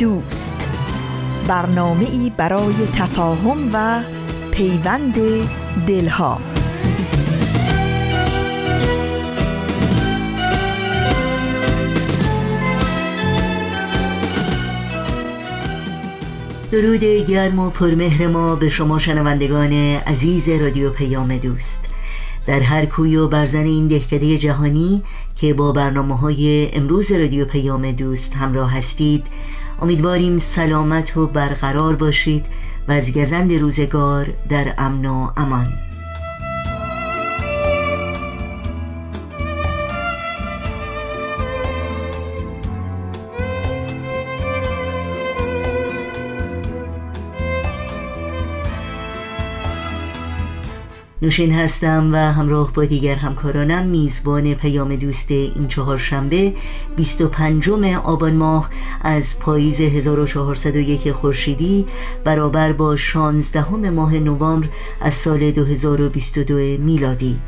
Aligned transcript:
دوست. 0.00 0.68
برنامه 1.48 2.04
ای 2.10 2.32
برای 2.36 2.74
تفاهم 2.94 3.70
و 3.72 4.02
پیوند 4.50 5.14
دلها. 5.86 6.40
درود 16.72 17.04
گرم 17.04 17.58
و 17.58 17.70
پرمهر 17.70 18.26
ما 18.26 18.54
به 18.54 18.68
شما 18.68 18.98
شنوندگان 18.98 19.72
عزیز 20.06 20.48
رادیو 20.48 20.90
پیام 20.90 21.36
دوست. 21.36 21.90
در 22.46 22.60
هر 22.60 22.86
کوی 22.86 23.16
و 23.16 23.28
برزن 23.28 23.64
این 23.64 23.88
دهکده 23.88 24.38
جهانی 24.38 25.02
که 25.36 25.54
با 25.54 25.72
برنامه 25.72 26.16
های 26.16 26.70
امروز 26.72 27.12
رادیو 27.12 27.44
پیام 27.44 27.92
دوست 27.92 28.34
همراه 28.36 28.76
هستید 28.76 29.26
امیدواریم 29.82 30.38
سلامت 30.38 31.16
و 31.16 31.26
برقرار 31.26 31.96
باشید 31.96 32.46
و 32.88 32.92
از 32.92 33.12
گزند 33.12 33.52
روزگار 33.52 34.26
در 34.48 34.74
امن 34.78 35.06
و 35.06 35.30
امان. 35.36 35.89
نوشین 51.22 51.52
هستم 51.52 52.10
و 52.12 52.16
همراه 52.16 52.72
با 52.72 52.84
دیگر 52.84 53.14
همکارانم 53.14 53.86
میزبان 53.86 54.54
پیام 54.54 54.96
دوست 54.96 55.30
این 55.30 55.68
چهارشنبه 55.68 56.54
25 56.96 57.70
آبان 58.04 58.36
ماه 58.36 58.70
از 59.00 59.38
پاییز 59.38 59.80
1401 59.80 61.12
خورشیدی 61.12 61.86
برابر 62.24 62.72
با 62.72 62.96
16 62.96 63.90
ماه 63.90 64.14
نوامبر 64.14 64.68
از 65.00 65.14
سال 65.14 65.50
2022 65.50 66.54
میلادی. 66.82 67.40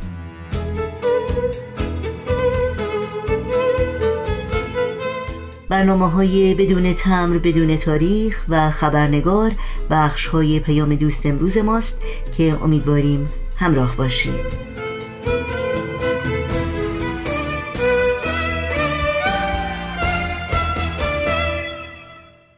برنامه 5.68 6.10
های 6.10 6.54
بدون 6.54 6.92
تمر 6.92 7.38
بدون 7.38 7.76
تاریخ 7.76 8.44
و 8.48 8.70
خبرنگار 8.70 9.50
بخش 9.90 10.26
های 10.26 10.60
پیام 10.60 10.94
دوست 10.94 11.26
امروز 11.26 11.58
ماست 11.58 12.02
که 12.36 12.56
امیدواریم 12.62 13.28
همراه 13.62 13.96
باشید. 13.96 14.62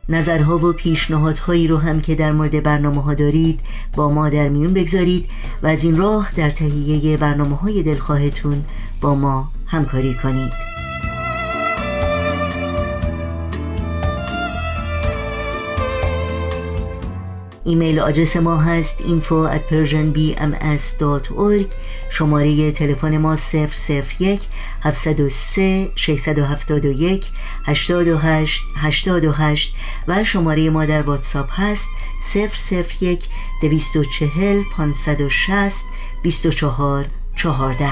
نظرها 0.08 0.58
و 0.58 0.72
پیشنهادهایی 0.72 1.69
رو 1.69 1.78
هم 1.78 2.00
که 2.00 2.14
در 2.14 2.32
مورد 2.32 2.62
برنامه 2.62 3.02
ها 3.02 3.14
دارید 3.14 3.60
با 3.94 4.08
ما 4.08 4.28
در 4.28 4.48
میون 4.48 4.75
بگذارید 4.75 5.28
و 5.62 5.66
از 5.66 5.84
این 5.84 5.97
راه 5.97 6.31
در 6.37 6.50
تهیه 6.50 7.16
برنامه 7.16 7.56
های 7.56 7.82
دلخواهتون 7.82 8.64
با 9.00 9.14
ما 9.14 9.48
همکاری 9.66 10.14
کنید. 10.14 10.74
ایمیل 17.64 18.00
آدرس 18.00 18.36
ما 18.36 18.56
هست 18.56 18.98
info 18.98 19.48
at 19.54 19.60
persianbms.org 19.72 21.66
شماره 22.10 22.70
تلفن 22.70 23.19
ما 23.19 23.36
001 24.20 24.41
703 24.82 25.91
671 25.97 27.25
828 27.66 28.62
828 28.76 29.75
و 30.08 30.25
شماره 30.25 30.70
ما 30.70 30.84
در 30.84 31.02
واتساپ 31.02 31.48
هست 31.50 31.88
001 33.00 33.25
240 33.62 34.62
560 34.76 35.84
24 36.22 37.06
14 37.36 37.91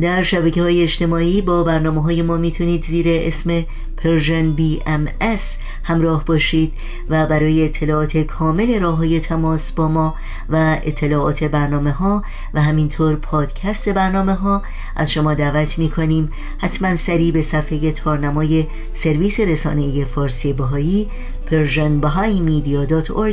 در 0.00 0.22
شبکه 0.22 0.62
های 0.62 0.82
اجتماعی 0.82 1.42
با 1.42 1.64
برنامه 1.64 2.02
های 2.02 2.22
ما 2.22 2.36
می‌تونید 2.36 2.84
زیر 2.84 3.06
اسم 3.08 3.64
Persian 3.96 4.52
BMS 4.52 5.58
همراه 5.82 6.24
باشید 6.24 6.72
و 7.08 7.26
برای 7.26 7.64
اطلاعات 7.64 8.16
کامل 8.16 8.80
راه 8.80 8.96
های 8.96 9.20
تماس 9.20 9.72
با 9.72 9.88
ما 9.88 10.14
و 10.48 10.76
اطلاعات 10.82 11.44
برنامه 11.44 11.90
ها 11.90 12.22
و 12.54 12.62
همینطور 12.62 13.16
پادکست 13.16 13.88
برنامه 13.88 14.34
ها 14.34 14.62
از 14.96 15.12
شما 15.12 15.34
دعوت 15.34 15.78
می 15.78 15.90
کنیم 15.90 16.30
حتما 16.58 16.96
سریع 16.96 17.32
به 17.32 17.42
صفحه 17.42 17.92
تارنمای 17.92 18.66
سرویس 18.92 19.40
رسانه 19.40 20.04
فارسی 20.04 20.52
بهایی 20.52 21.08
Persian 21.46 22.00
Bahai 22.00 22.40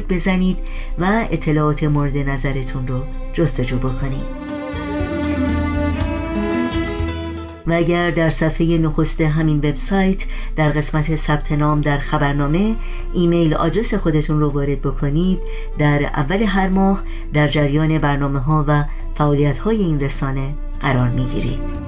بزنید 0.01 0.57
و 0.99 1.25
اطلاعات 1.31 1.83
مورد 1.83 2.17
نظرتون 2.17 2.87
رو 2.87 3.03
جستجو 3.33 3.77
بکنید. 3.77 4.52
و 7.67 7.73
اگر 7.73 8.11
در 8.11 8.29
صفحه 8.29 8.77
نخست 8.77 9.21
همین 9.21 9.57
وبسایت 9.57 10.25
در 10.55 10.69
قسمت 10.69 11.15
ثبت 11.15 11.51
نام 11.51 11.81
در 11.81 11.97
خبرنامه 11.97 12.75
ایمیل 13.13 13.53
آدرس 13.53 13.93
خودتون 13.93 14.39
رو 14.39 14.49
وارد 14.49 14.81
بکنید 14.81 15.39
در 15.77 16.03
اول 16.03 16.41
هر 16.41 16.67
ماه 16.67 17.03
در 17.33 17.47
جریان 17.47 17.97
برنامه 17.97 18.39
ها 18.39 18.65
و 18.67 18.83
فعالیت 19.15 19.57
های 19.57 19.77
این 19.77 19.99
رسانه 19.99 20.53
قرار 20.81 21.09
می 21.09 21.25
گیرید. 21.25 21.83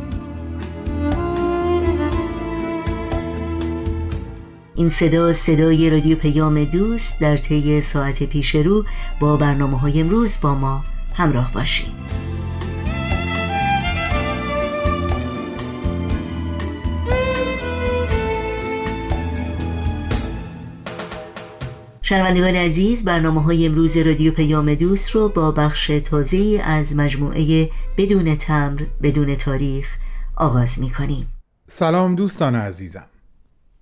این 4.75 4.90
صدا 4.90 5.34
صدای 5.34 5.90
رادیو 5.90 6.18
پیام 6.18 6.63
دوست 6.63 7.19
در 7.19 7.38
طی 7.38 7.81
ساعت 7.81 8.24
پیش 8.24 8.56
رو 8.56 8.86
با 9.19 9.38
برنامه 9.38 9.80
های 9.80 10.00
امروز 10.00 10.38
با 10.42 10.56
ما 10.56 10.84
همراه 11.13 11.52
باشید 11.53 12.34
شنوندگان 22.07 22.55
عزیز 22.55 23.03
برنامه 23.05 23.43
های 23.43 23.66
امروز 23.66 23.97
رادیو 23.97 24.33
پیام 24.33 24.75
دوست 24.75 25.11
رو 25.11 25.29
با 25.29 25.51
بخش 25.51 25.88
تازه 25.88 26.61
از 26.63 26.95
مجموعه 26.95 27.69
بدون 27.97 28.35
تمر 28.35 28.81
بدون 29.03 29.35
تاریخ 29.35 29.97
آغاز 30.35 30.79
می 30.79 30.89
کنیم 30.89 31.27
سلام 31.67 32.15
دوستان 32.15 32.55
عزیزم. 32.55 33.05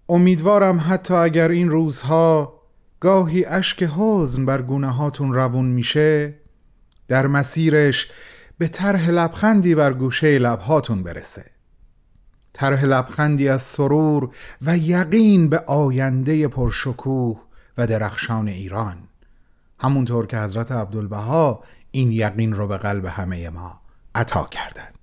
امیدوارم 0.09 0.83
حتی 0.88 1.13
اگر 1.13 1.50
این 1.50 1.69
روزها 1.69 2.53
گاهی 3.00 3.45
اشک 3.45 3.83
حزن 3.97 4.45
بر 4.45 4.62
گونه 4.62 4.91
هاتون 4.91 5.33
روون 5.33 5.66
میشه 5.66 6.33
در 7.07 7.28
مسیرش 7.28 8.12
به 8.57 8.67
طرح 8.67 9.09
لبخندی 9.09 9.75
بر 9.75 9.94
گوشه 9.94 10.39
لبهاتون 10.39 11.03
برسه. 11.03 11.45
طرح 12.53 12.86
لبخندی 12.86 13.50
از 13.50 13.62
سرور 13.62 14.30
و 14.62 14.77
یقین 14.77 15.50
به 15.50 15.59
آینده 15.59 16.48
پرشکوه 16.48 17.43
و 17.78 17.88
درخشان 17.88 18.48
ایران. 18.48 18.98
همونطور 19.80 20.28
که 20.28 20.38
حضرت 20.38 20.72
عبدالبها 20.72 21.64
این 21.92 22.12
یقین 22.12 22.54
رو 22.54 22.68
به 22.68 22.78
قلب 22.78 23.06
همه 23.06 23.50
ما 23.50 23.81
عطا 24.16 24.44
کردند. 24.44 24.98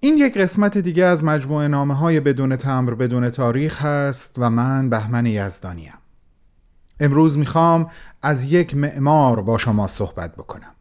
این 0.00 0.18
یک 0.18 0.38
قسمت 0.38 0.78
دیگه 0.78 1.04
از 1.04 1.24
مجموعه 1.24 1.68
نامه 1.68 1.94
های 1.94 2.20
بدون 2.20 2.56
تمر 2.56 2.94
بدون 2.94 3.30
تاریخ 3.30 3.82
هست 3.82 4.34
و 4.38 4.50
من 4.50 4.90
بهمن 4.90 5.26
یزدانیم. 5.26 5.94
امروز 7.00 7.38
می‌خوام 7.38 7.90
از 8.22 8.44
یک 8.44 8.76
معمار 8.76 9.42
با 9.42 9.58
شما 9.58 9.86
صحبت 9.86 10.36
بکنم. 10.36 10.74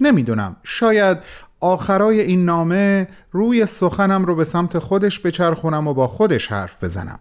نمی‌دونم 0.00 0.56
شاید 0.62 1.18
آخرای 1.60 2.20
این 2.20 2.44
نامه 2.44 3.08
روی 3.32 3.66
سخنم 3.66 4.24
رو 4.24 4.34
به 4.34 4.44
سمت 4.44 4.78
خودش 4.78 5.26
بچرخونم 5.26 5.86
و 5.88 5.94
با 5.94 6.08
خودش 6.08 6.52
حرف 6.52 6.84
بزنم. 6.84 7.18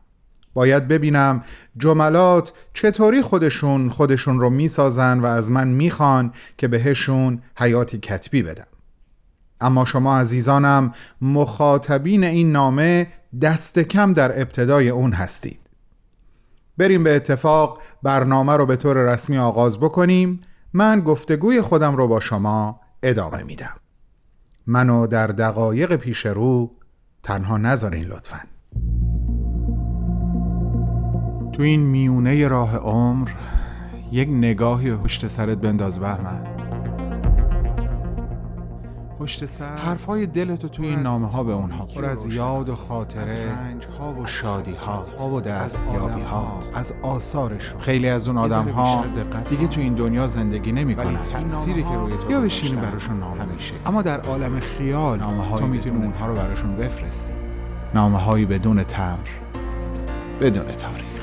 باید 0.56 0.88
ببینم 0.88 1.44
جملات 1.78 2.54
چطوری 2.74 3.22
خودشون 3.22 3.90
خودشون 3.90 4.40
رو 4.40 4.50
می‌سازن 4.50 5.20
و 5.20 5.26
از 5.26 5.52
من 5.52 5.68
می‌خوان 5.68 6.34
که 6.58 6.68
بهشون 6.68 7.42
حیاتی 7.58 7.98
کتبی 7.98 8.44
بدم. 8.44 8.68
اما 9.62 9.86
شما 9.86 10.20
عزیزانم 10.20 10.92
مخاطبین 11.22 12.24
این 12.24 12.52
نامه 12.52 13.08
دست 13.42 13.80
کم 13.80 14.14
در 14.14 14.42
ابتدای 14.42 14.90
اون 14.90 15.14
هستید. 15.14 15.60
بریم 16.78 17.04
به 17.04 17.16
اتفاق 17.16 17.82
برنامه 18.04 18.54
رو 18.54 18.66
به 18.66 18.76
طور 18.76 18.98
رسمی 18.98 19.38
آغاز 19.38 19.80
بکنیم. 19.80 20.42
من 20.74 21.00
گفتگوی 21.00 21.62
خودم 21.62 21.96
رو 21.96 22.08
با 22.08 22.20
شما 22.20 22.82
ادامه 23.04 23.44
میدم. 23.44 23.76
منو 24.68 25.08
در 25.08 25.28
دقایق 25.28 25.96
پیش 25.96 26.26
رو 26.26 26.72
تنها 27.24 27.58
نذارین 27.58 28.06
لطفا. 28.06 28.55
تو 31.56 31.64
این 31.64 31.80
میونه 31.80 32.48
راه 32.48 32.78
عمر 32.78 33.30
یک 34.12 34.30
نگاهی 34.30 34.94
پشت 34.94 35.28
سرت 35.28 35.58
بنداز 35.58 36.00
بهمن. 36.00 36.44
پشت 39.20 39.46
سر 39.46 39.78
حرفای 39.78 40.26
دلتو 40.26 40.68
توی 40.68 40.88
این 40.88 41.00
نامه 41.00 41.32
ها 41.32 41.44
به 41.44 41.54
اونها 41.54 41.86
پر 41.86 42.06
از 42.06 42.34
یاد 42.34 42.70
و 42.70 42.76
خاطره 42.76 43.24
از 43.24 43.86
ها 44.00 44.14
و 44.14 44.26
شادی 44.26 44.74
ها 44.74 45.06
ها 45.20 45.30
و 45.30 45.42
دستیابی 45.42 46.22
ها 46.22 46.60
از 46.74 46.94
آثارشون. 47.04 47.80
خیلی 47.80 48.10
از 48.10 48.28
اون 48.28 48.38
آدم 48.38 48.70
ها 48.70 49.06
دیگه 49.50 49.68
تو 49.68 49.82
این 49.82 49.94
دنیا 49.94 50.28
زندگی 50.28 50.72
نمی‌کنن 50.72 51.18
تأثیری 51.24 51.84
که 51.84 51.96
روی 51.96 52.14
تو 52.14 52.32
یا 52.32 52.40
بشینی 52.40 52.76
براشون 52.82 53.20
نامه 53.20 53.42
همیشه 53.42 53.74
اما 53.86 54.02
در 54.02 54.22
عالم 54.22 54.60
خیال 54.60 55.20
نامه 55.20 55.60
تو 55.60 55.68
می‌تونی 55.68 56.06
اونها 56.06 56.28
رو 56.28 56.36
براشون 56.36 56.76
بفرستی. 56.76 57.34
نامه 57.94 58.18
هایی 58.18 58.46
بدون 58.46 58.84
تمر. 58.84 59.18
بدون 60.42 60.66
تاریخ. 60.66 61.15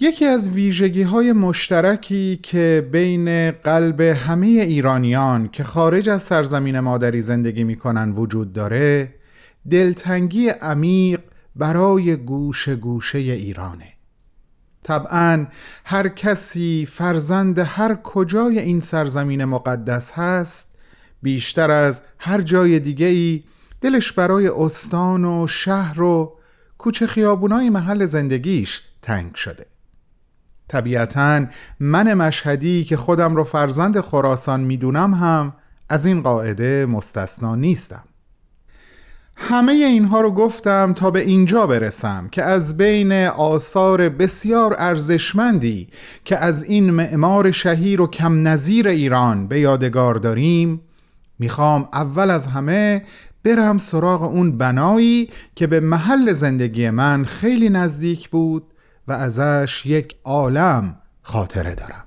یکی 0.00 0.24
از 0.24 0.50
ویژگی 0.50 1.02
های 1.02 1.32
مشترکی 1.32 2.40
که 2.42 2.88
بین 2.92 3.50
قلب 3.50 4.00
همه 4.00 4.46
ایرانیان 4.46 5.48
که 5.48 5.64
خارج 5.64 6.08
از 6.08 6.22
سرزمین 6.22 6.80
مادری 6.80 7.20
زندگی 7.20 7.64
می‌کنن 7.64 8.12
وجود 8.12 8.52
داره 8.52 9.14
دلتنگی 9.70 10.48
عمیق 10.48 11.20
برای 11.56 12.16
گوش 12.16 12.68
گوشه 12.68 13.18
ایرانه. 13.18 13.92
طبعا 14.82 15.46
هر 15.84 16.08
کسی 16.08 16.88
فرزند 16.90 17.58
هر 17.58 17.94
کجای 17.94 18.58
این 18.58 18.80
سرزمین 18.80 19.44
مقدس 19.44 20.12
هست 20.12 20.74
بیشتر 21.22 21.70
از 21.70 22.02
هر 22.18 22.40
جای 22.40 22.80
دیگه 22.80 23.06
ای 23.06 23.42
دلش 23.80 24.12
برای 24.12 24.48
استان 24.48 25.24
و 25.24 25.46
شهر 25.46 26.02
و 26.02 26.38
کوچه 26.78 27.06
خیابونای 27.06 27.70
محل 27.70 28.06
زندگیش 28.06 28.82
تنگ 29.02 29.34
شده. 29.34 29.73
طبیعتا 30.68 31.46
من 31.80 32.14
مشهدی 32.14 32.84
که 32.84 32.96
خودم 32.96 33.36
رو 33.36 33.44
فرزند 33.44 34.00
خراسان 34.00 34.60
می‌دونم 34.60 35.14
هم 35.14 35.52
از 35.88 36.06
این 36.06 36.22
قاعده 36.22 36.86
مستثنا 36.86 37.54
نیستم. 37.54 38.04
همه 39.36 39.72
اینها 39.72 40.20
رو 40.20 40.30
گفتم 40.30 40.92
تا 40.92 41.10
به 41.10 41.20
اینجا 41.20 41.66
برسم 41.66 42.28
که 42.32 42.42
از 42.42 42.76
بین 42.76 43.12
آثار 43.26 44.08
بسیار 44.08 44.74
ارزشمندی 44.78 45.88
که 46.24 46.36
از 46.36 46.64
این 46.64 46.90
معمار 46.90 47.50
شهیر 47.50 48.00
و 48.00 48.06
کم 48.06 48.48
نظیر 48.48 48.88
ایران 48.88 49.48
به 49.48 49.60
یادگار 49.60 50.14
داریم 50.14 50.80
می‌خوام 51.38 51.88
اول 51.92 52.30
از 52.30 52.46
همه 52.46 53.02
برم 53.44 53.78
سراغ 53.78 54.22
اون 54.22 54.58
بنایی 54.58 55.30
که 55.54 55.66
به 55.66 55.80
محل 55.80 56.32
زندگی 56.32 56.90
من 56.90 57.24
خیلی 57.24 57.68
نزدیک 57.68 58.30
بود 58.30 58.73
و 59.08 59.12
ازش 59.12 59.86
یک 59.86 60.16
عالم 60.24 60.96
خاطره 61.22 61.74
دارم. 61.74 62.04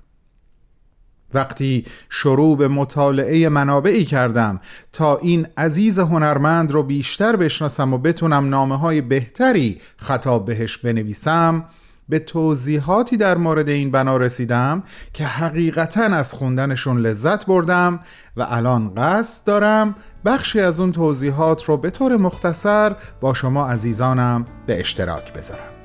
وقتی 1.34 1.86
شروع 2.10 2.58
به 2.58 2.68
مطالعه 2.68 3.50
منابعی 3.50 4.06
کردم 4.06 4.60
تا 4.94 5.18
این 5.18 5.48
عزیز 5.58 6.00
هنرمند 6.00 6.72
رو 6.72 6.84
بیشتر 6.84 7.36
بشناسم 7.36 7.94
و 7.94 7.98
بتونم 7.98 8.50
نامه 8.50 8.78
های 8.78 9.02
بهتری 9.02 9.82
خطاب 9.98 10.46
بهش 10.46 10.78
بنویسم 10.78 11.66
به 12.10 12.20
توضیحاتی 12.20 13.18
در 13.18 13.38
مورد 13.38 13.70
این 13.70 13.92
بنا 13.92 14.18
رسیدم 14.18 14.84
که 15.14 15.26
حقیقتا 15.26 16.04
از 16.04 16.34
خوندنشون 16.34 17.00
لذت 17.00 17.46
بردم 17.46 18.00
و 18.38 18.46
الان 18.50 18.94
قصد 18.96 19.48
دارم 19.48 19.96
بخشی 20.26 20.60
از 20.60 20.80
اون 20.80 20.92
توضیحات 20.92 21.64
رو 21.64 21.78
به 21.78 21.90
طور 21.90 22.18
مختصر 22.18 22.96
با 23.22 23.34
شما 23.34 23.68
عزیزانم 23.68 24.46
به 24.68 24.80
اشتراک 24.80 25.34
بذارم. 25.34 25.77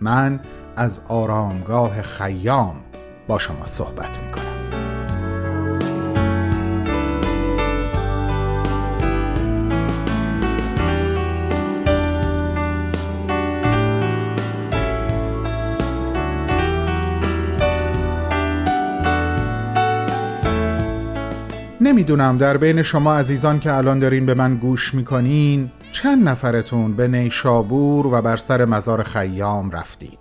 من 0.00 0.40
از 0.76 1.00
آرامگاه 1.08 2.02
خیام 2.02 2.74
با 3.28 3.38
شما 3.38 3.66
صحبت 3.66 4.18
می 4.18 4.32
کنم 4.32 4.54
نمی‌دونم 21.80 22.38
در 22.38 22.56
بین 22.56 22.82
شما 22.82 23.14
عزیزان 23.14 23.60
که 23.60 23.72
الان 23.72 23.98
دارین 23.98 24.26
به 24.26 24.34
من 24.34 24.56
گوش 24.56 24.94
می‌کنین 24.94 25.70
چند 25.94 26.28
نفرتون 26.28 26.92
به 26.92 27.08
نیشابور 27.08 28.06
و 28.06 28.22
بر 28.22 28.36
سر 28.36 28.64
مزار 28.64 29.02
خیام 29.02 29.70
رفتین. 29.70 30.18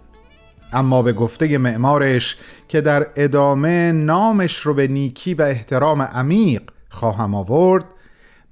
اما 0.73 1.01
به 1.01 1.13
گفته 1.13 1.57
معمارش 1.57 2.37
که 2.67 2.81
در 2.81 3.07
ادامه 3.15 3.91
نامش 3.91 4.57
رو 4.57 4.73
به 4.73 4.87
نیکی 4.87 5.33
و 5.33 5.41
احترام 5.41 6.01
عمیق 6.01 6.61
خواهم 6.89 7.35
آورد 7.35 7.85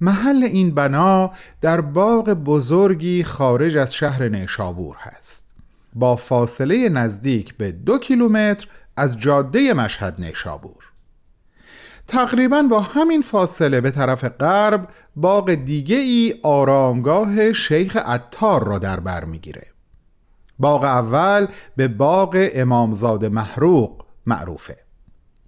محل 0.00 0.42
این 0.42 0.74
بنا 0.74 1.30
در 1.60 1.80
باغ 1.80 2.24
بزرگی 2.24 3.24
خارج 3.24 3.76
از 3.76 3.94
شهر 3.94 4.28
نیشابور 4.28 4.96
هست. 5.00 5.46
با 5.94 6.16
فاصله 6.16 6.88
نزدیک 6.88 7.56
به 7.56 7.72
دو 7.72 7.98
کیلومتر 7.98 8.66
از 8.96 9.18
جاده 9.18 9.74
مشهد 9.74 10.14
نیشابور. 10.18 10.91
تقریبا 12.12 12.62
با 12.62 12.80
همین 12.80 13.22
فاصله 13.22 13.80
به 13.80 13.90
طرف 13.90 14.24
غرب 14.24 14.88
باغ 15.16 15.54
دیگه 15.54 15.96
ای 15.96 16.34
آرامگاه 16.42 17.52
شیخ 17.52 17.96
عطار 17.96 18.64
را 18.64 18.78
در 18.78 19.00
بر 19.00 19.24
می‌گیره. 19.24 19.66
باغ 20.58 20.84
اول 20.84 21.46
به 21.76 21.88
باغ 21.88 22.48
امامزاده 22.54 23.28
محروق 23.28 24.04
معروفه. 24.26 24.76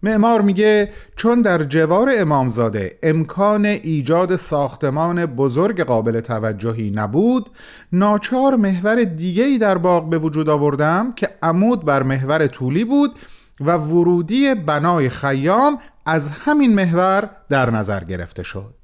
معمار 0.02 0.40
میگه 0.40 0.92
چون 1.16 1.42
در 1.42 1.64
جوار 1.64 2.10
امامزاده 2.16 2.98
امکان 3.02 3.64
ایجاد 3.64 4.36
ساختمان 4.36 5.26
بزرگ 5.26 5.82
قابل 5.82 6.20
توجهی 6.20 6.90
نبود 6.90 7.50
ناچار 7.92 8.56
محور 8.56 9.04
دیگهی 9.04 9.58
در 9.58 9.78
باغ 9.78 10.10
به 10.10 10.18
وجود 10.18 10.48
آوردم 10.48 11.12
که 11.12 11.28
عمود 11.42 11.84
بر 11.84 12.02
محور 12.02 12.46
طولی 12.46 12.84
بود 12.84 13.10
و 13.60 13.76
ورودی 13.76 14.54
بنای 14.54 15.08
خیام 15.08 15.78
از 16.06 16.28
همین 16.28 16.74
محور 16.74 17.30
در 17.48 17.70
نظر 17.70 18.04
گرفته 18.04 18.42
شد 18.42 18.74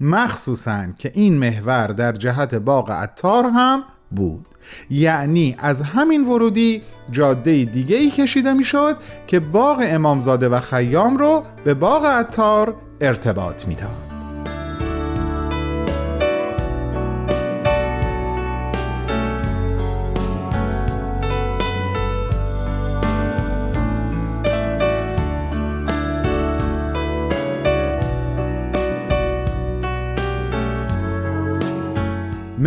مخصوصا 0.00 0.86
که 0.98 1.12
این 1.14 1.38
محور 1.38 1.86
در 1.86 2.12
جهت 2.12 2.54
باغ 2.54 2.90
عطار 2.90 3.44
هم 3.44 3.84
بود 4.10 4.46
یعنی 4.90 5.56
از 5.58 5.82
همین 5.82 6.26
ورودی 6.26 6.82
جاده 7.10 7.64
دیگه 7.64 7.96
ای 7.96 8.10
کشیده 8.10 8.52
می 8.52 8.64
شد 8.64 8.96
که 9.26 9.40
باغ 9.40 9.82
امامزاده 9.82 10.48
و 10.48 10.60
خیام 10.60 11.16
رو 11.16 11.42
به 11.64 11.74
باغ 11.74 12.06
عطار 12.06 12.74
ارتباط 13.00 13.66
می‌داد. 13.66 14.05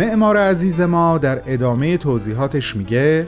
معمار 0.00 0.36
عزیز 0.36 0.80
ما 0.80 1.18
در 1.18 1.42
ادامه 1.46 1.96
توضیحاتش 1.96 2.76
میگه 2.76 3.26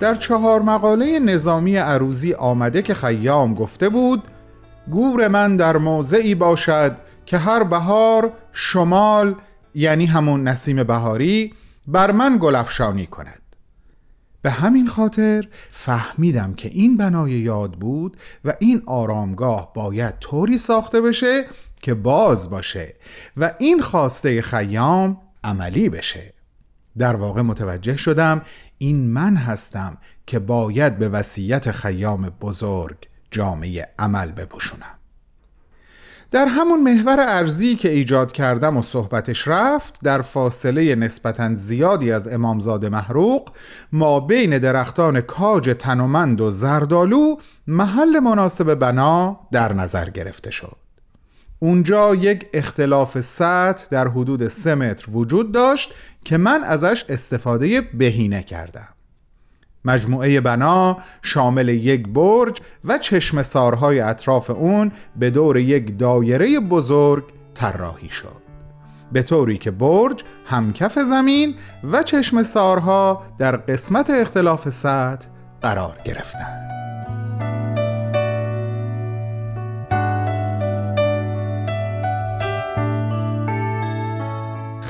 در 0.00 0.14
چهار 0.14 0.62
مقاله 0.62 1.18
نظامی 1.18 1.76
عروزی 1.76 2.32
آمده 2.32 2.82
که 2.82 2.94
خیام 2.94 3.54
گفته 3.54 3.88
بود 3.88 4.22
گور 4.90 5.28
من 5.28 5.56
در 5.56 5.76
موضعی 5.76 6.34
باشد 6.34 6.96
که 7.26 7.38
هر 7.38 7.62
بهار 7.62 8.32
شمال 8.52 9.34
یعنی 9.74 10.06
همون 10.06 10.48
نسیم 10.48 10.82
بهاری 10.82 11.54
بر 11.86 12.10
من 12.10 12.38
گلفشانی 12.40 13.06
کند. 13.06 13.42
به 14.42 14.50
همین 14.50 14.88
خاطر 14.88 15.48
فهمیدم 15.70 16.54
که 16.54 16.68
این 16.68 16.96
بنای 16.96 17.32
یاد 17.32 17.72
بود 17.72 18.16
و 18.44 18.54
این 18.58 18.82
آرامگاه 18.86 19.72
باید 19.74 20.18
طوری 20.18 20.58
ساخته 20.58 21.00
بشه 21.00 21.44
که 21.82 21.94
باز 21.94 22.50
باشه 22.50 22.94
و 23.36 23.54
این 23.58 23.80
خواسته 23.80 24.42
خیام 24.42 25.23
عملی 25.44 25.88
بشه. 25.88 26.34
در 26.98 27.16
واقع 27.16 27.42
متوجه 27.42 27.96
شدم 27.96 28.42
این 28.78 29.06
من 29.06 29.36
هستم 29.36 29.98
که 30.26 30.38
باید 30.38 30.98
به 30.98 31.08
وصیت 31.08 31.70
خیام 31.70 32.30
بزرگ 32.40 32.96
جامعه 33.30 33.88
عمل 33.98 34.32
بپوشونم. 34.32 34.98
در 36.30 36.46
همون 36.46 36.82
محور 36.82 37.20
ارزی 37.20 37.76
که 37.76 37.90
ایجاد 37.90 38.32
کردم 38.32 38.76
و 38.76 38.82
صحبتش 38.82 39.48
رفت 39.48 39.98
در 40.04 40.22
فاصله 40.22 40.94
نسبتا 40.94 41.54
زیادی 41.54 42.12
از 42.12 42.28
امامزاده 42.28 42.88
محروق 42.88 43.50
ما 43.92 44.20
بین 44.20 44.58
درختان 44.58 45.20
کاج 45.20 45.76
تنومند 45.78 46.40
و 46.40 46.50
زردالو 46.50 47.36
محل 47.66 48.18
مناسب 48.18 48.74
بنا 48.74 49.40
در 49.52 49.72
نظر 49.72 50.10
گرفته 50.10 50.50
شد. 50.50 50.83
اونجا 51.58 52.14
یک 52.14 52.48
اختلاف 52.52 53.20
سطح 53.20 53.86
در 53.90 54.08
حدود 54.08 54.48
سه 54.48 54.74
متر 54.74 55.10
وجود 55.10 55.52
داشت 55.52 55.94
که 56.24 56.36
من 56.36 56.64
ازش 56.64 57.04
استفاده 57.08 57.80
بهینه 57.80 58.42
کردم 58.42 58.88
مجموعه 59.84 60.40
بنا 60.40 60.98
شامل 61.22 61.68
یک 61.68 62.08
برج 62.08 62.60
و 62.84 62.98
چشم 62.98 63.42
سارهای 63.42 64.00
اطراف 64.00 64.50
اون 64.50 64.92
به 65.16 65.30
دور 65.30 65.56
یک 65.56 65.98
دایره 65.98 66.60
بزرگ 66.60 67.24
طراحی 67.54 68.10
شد 68.10 68.44
به 69.12 69.22
طوری 69.22 69.58
که 69.58 69.70
برج 69.70 70.24
همکف 70.46 70.98
زمین 70.98 71.54
و 71.84 72.02
چشم 72.02 72.42
سارها 72.42 73.22
در 73.38 73.56
قسمت 73.56 74.10
اختلاف 74.10 74.68
سطح 74.68 75.28
قرار 75.62 75.98
گرفتند. 76.04 76.83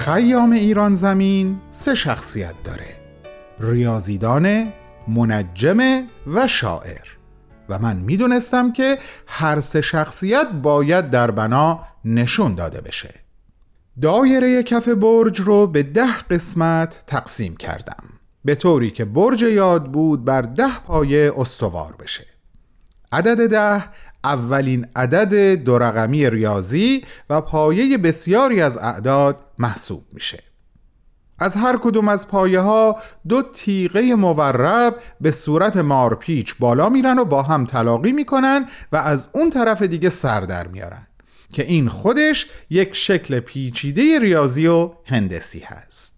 خیام 0.05 0.53
ایران 0.53 0.95
زمین 0.95 1.61
سه 1.71 1.95
شخصیت 1.95 2.55
داره. 2.65 2.97
ریاضیدان، 3.61 4.73
منجم 5.09 6.07
و 6.27 6.47
شاعر. 6.47 7.07
و 7.69 7.79
من 7.79 7.97
می‌دونستم 7.97 8.73
که 8.73 8.99
هر 9.27 9.61
سه 9.61 9.81
شخصیت 9.81 10.47
باید 10.63 11.11
در 11.11 11.31
بنا 11.31 11.81
نشون 12.05 12.55
داده 12.55 12.81
بشه. 12.81 13.15
دایره 14.03 14.63
کف 14.63 14.89
برج 14.89 15.41
رو 15.41 15.67
به 15.67 15.83
ده 15.83 16.19
قسمت 16.31 17.05
تقسیم 17.07 17.57
کردم. 17.57 18.05
به 18.45 18.55
طوری 18.55 18.91
که 18.91 19.05
برج 19.05 19.43
یاد 19.43 19.93
بود 19.93 20.25
بر 20.25 20.43
ده 20.43 20.79
پایه 20.87 21.33
استوار 21.37 21.97
بشه. 21.99 22.27
عدد 23.13 23.51
ده 23.51 23.85
اولین 24.25 24.87
عدد 24.97 25.55
دو 25.55 25.79
رقمی 25.79 26.31
ریاضی 26.31 27.05
و 27.31 27.41
پایه 27.41 27.99
بسیاری 27.99 28.61
از 28.61 28.79
اعداد 28.79 29.37
محسوب 29.59 30.05
میشه. 30.13 30.43
از 31.39 31.57
هر 31.57 31.77
کدوم 31.77 32.09
از 32.09 32.29
پایه 32.29 32.61
ها 32.61 32.97
دو 33.29 33.43
تیغه 33.43 34.15
مورب 34.15 34.97
به 35.21 35.31
صورت 35.31 35.77
مارپیچ 35.77 36.55
بالا 36.59 36.89
میرن 36.89 37.19
و 37.19 37.25
با 37.25 37.43
هم 37.43 37.67
تلاقی 37.67 38.13
می‌کنن 38.13 38.67
و 38.93 38.97
از 38.97 39.29
اون 39.33 39.51
طرف 39.51 39.83
دیگه 39.83 40.09
سر 40.09 40.41
در 40.41 40.67
میارن 40.67 41.07
که 41.53 41.63
این 41.63 41.89
خودش 41.89 42.47
یک 42.71 42.95
شکل 42.97 43.41
پیچیده 43.41 44.19
ریاضی 44.19 44.67
و 44.67 44.91
هندسی 45.05 45.61
هست. 45.61 46.14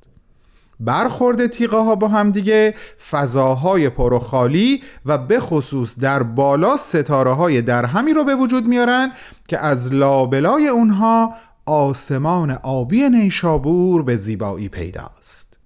برخورد 0.80 1.46
تیغه 1.46 1.76
ها 1.76 1.94
با 1.94 2.08
هم 2.08 2.30
دیگه 2.30 2.74
فضاهای 3.10 3.88
پر 3.88 4.12
و 4.12 4.18
خالی 4.18 4.82
و 5.06 5.18
به 5.18 5.40
خصوص 5.40 5.98
در 5.98 6.22
بالا 6.22 6.76
ستاره 6.76 7.32
های 7.32 7.62
درهمی 7.62 8.12
رو 8.12 8.24
به 8.24 8.34
وجود 8.34 8.66
میارن 8.66 9.12
که 9.48 9.58
از 9.58 9.92
لابلای 9.92 10.68
اونها 10.68 11.34
آسمان 11.66 12.50
آبی 12.50 13.08
نیشابور 13.08 14.02
به 14.02 14.16
زیبایی 14.16 14.68
پیداست. 14.68 15.58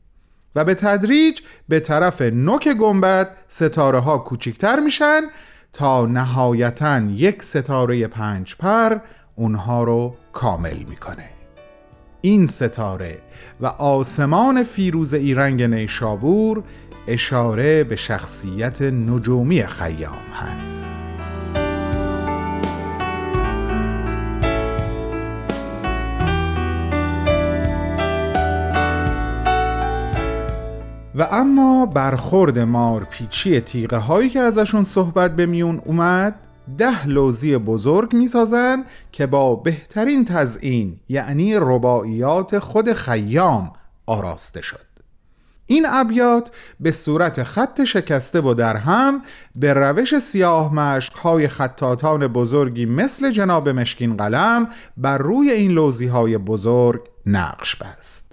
و 0.55 0.65
به 0.65 0.75
تدریج 0.75 1.41
به 1.69 1.81
طرف 1.81 2.23
نوک 2.23 2.69
گنبد 2.69 3.37
ستاره 3.49 3.99
ها 3.99 4.19
کوچکتر 4.19 4.81
میشن 4.81 5.21
تا 5.73 6.07
نهایتا 6.07 7.01
یک 7.01 7.43
ستاره 7.43 8.07
پنج 8.07 8.57
پر 8.57 8.99
اونها 9.37 9.85
رو 9.85 10.17
کامل 10.33 10.77
می‌کنه. 10.89 11.40
این 12.23 12.47
ستاره 12.47 13.19
و 13.61 13.67
آسمان 13.67 14.65
فیروزه 14.65 15.35
رنگ 15.37 15.63
نیشابور 15.63 16.63
اشاره 17.07 17.85
به 17.85 17.97
شخصیت 17.97 18.83
نجومی 18.83 19.63
خیام 19.63 20.33
هست. 20.35 20.91
و 31.15 31.29
اما 31.33 31.87
برخورد 31.87 32.59
مارپیچی 32.59 33.61
تیغه 33.61 33.97
هایی 33.97 34.29
که 34.29 34.41
ازشون 34.41 34.85
صحبت 34.85 35.37
به 35.37 35.47
میون 35.47 35.83
اومد 35.85 36.35
ده 36.79 37.07
لوزی 37.07 37.57
بزرگ 37.57 38.13
می‌سازن 38.15 38.85
که 39.13 39.27
با 39.27 39.57
بهترین 39.57 40.25
تزئین 40.25 41.01
یعنی 41.09 41.55
رباعیات 41.57 42.59
خود 42.59 42.93
خیام 42.93 43.73
آراسته 44.07 44.63
شد. 44.63 44.91
این 45.67 45.87
ابیات 45.89 46.51
به 46.81 46.91
صورت 46.91 47.43
خط 47.43 47.85
شکسته 47.85 48.41
و 48.41 48.55
در 48.55 48.77
هم 48.77 49.23
به 49.55 49.73
روش 49.73 50.19
سیاه 50.19 50.75
مشق 50.75 51.17
های 51.17 51.49
خطاتان 51.49 52.27
بزرگی 52.27 52.87
مثل 52.87 53.31
جناب 53.31 53.69
مشکین 53.69 54.17
قلم 54.17 54.69
بر 54.97 55.19
روی 55.19 55.51
این 55.51 55.71
لوزی 55.71 56.07
های 56.07 56.39
بزرگ 56.39 57.01
نقش 57.27 57.77
بست. 57.77 58.30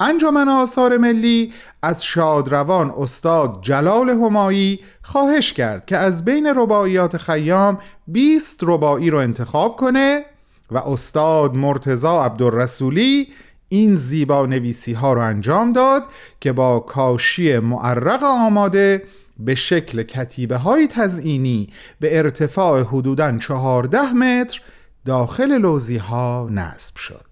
انجمن 0.00 0.48
آثار 0.48 0.96
ملی 0.96 1.52
از 1.82 2.04
شادروان 2.04 2.94
استاد 2.98 3.58
جلال 3.62 4.10
همایی 4.10 4.80
خواهش 5.02 5.52
کرد 5.52 5.86
که 5.86 5.96
از 5.96 6.24
بین 6.24 6.52
رباعیات 6.56 7.16
خیام 7.16 7.78
20 8.06 8.58
رباعی 8.62 9.10
رو 9.10 9.18
انتخاب 9.18 9.76
کنه 9.76 10.24
و 10.70 10.78
استاد 10.78 11.54
مرتزا 11.54 12.24
عبدالرسولی 12.24 13.28
این 13.68 13.94
زیبا 13.94 14.46
نویسی 14.46 14.92
ها 14.92 15.12
رو 15.12 15.20
انجام 15.20 15.72
داد 15.72 16.02
که 16.40 16.52
با 16.52 16.80
کاشی 16.80 17.58
معرق 17.58 18.24
آماده 18.24 19.02
به 19.38 19.54
شکل 19.54 20.02
کتیبه 20.02 20.56
های 20.56 20.86
تزئینی 20.86 21.68
به 22.00 22.18
ارتفاع 22.18 22.82
حدوداً 22.82 23.38
14 23.38 24.12
متر 24.12 24.60
داخل 25.04 25.58
لوزی 25.58 25.96
ها 25.96 26.48
نصب 26.50 26.96
شد. 26.96 27.31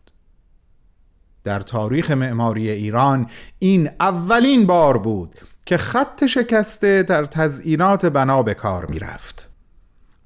در 1.50 1.60
تاریخ 1.60 2.10
معماری 2.10 2.70
ایران 2.70 3.26
این 3.58 3.90
اولین 4.00 4.66
بار 4.66 4.98
بود 4.98 5.34
که 5.66 5.76
خط 5.76 6.26
شکسته 6.26 7.02
در 7.02 7.24
تزئینات 7.24 8.06
بنا 8.06 8.42
به 8.42 8.54
کار 8.54 8.86
می 8.86 8.98
رفت. 8.98 9.50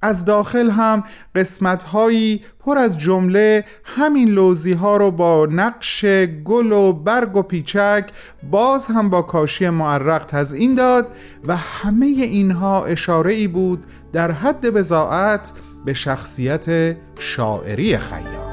از 0.02 0.24
داخل 0.24 0.70
هم 0.70 1.04
قسمت 1.34 1.82
هایی 1.82 2.42
پر 2.60 2.78
از 2.78 2.98
جمله 2.98 3.64
همین 3.84 4.28
لوزی 4.28 4.72
ها 4.72 4.96
رو 4.96 5.10
با 5.10 5.46
نقش 5.50 6.04
گل 6.44 6.72
و 6.72 6.92
برگ 6.92 7.36
و 7.36 7.42
پیچک 7.42 8.10
باز 8.50 8.86
هم 8.86 9.10
با 9.10 9.22
کاشی 9.22 9.68
معرق 9.68 10.24
تزئین 10.26 10.74
داد 10.74 11.08
و 11.46 11.56
همه 11.56 12.06
اینها 12.06 12.84
اشاره 12.84 13.32
ای 13.32 13.48
بود 13.48 13.84
در 14.12 14.30
حد 14.30 14.70
بزاعت 14.70 15.52
به 15.84 15.94
شخصیت 15.94 16.96
شاعری 17.18 17.98
خیام 17.98 18.43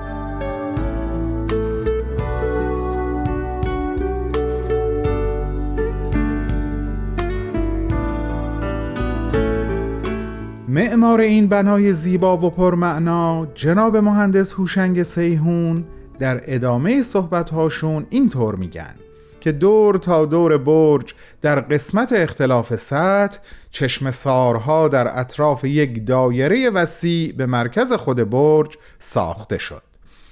معمار 10.71 11.21
این 11.21 11.47
بنای 11.47 11.93
زیبا 11.93 12.37
و 12.37 12.49
پرمعنا 12.49 13.47
جناب 13.55 13.97
مهندس 13.97 14.53
هوشنگ 14.53 15.03
سیهون 15.03 15.85
در 16.19 16.41
ادامه 16.45 17.01
صحبتهاشون 17.01 18.05
اینطور 18.09 18.55
میگن 18.55 18.95
که 19.41 19.51
دور 19.51 19.97
تا 19.97 20.25
دور 20.25 20.57
برج 20.57 21.13
در 21.41 21.59
قسمت 21.59 22.13
اختلاف 22.13 22.75
سطح 22.75 23.39
چشم 23.71 24.11
سارها 24.11 24.87
در 24.87 25.19
اطراف 25.19 25.63
یک 25.63 26.05
دایره 26.05 26.69
وسیع 26.69 27.33
به 27.33 27.45
مرکز 27.45 27.93
خود 27.93 28.29
برج 28.29 28.77
ساخته 28.99 29.57
شد. 29.57 29.81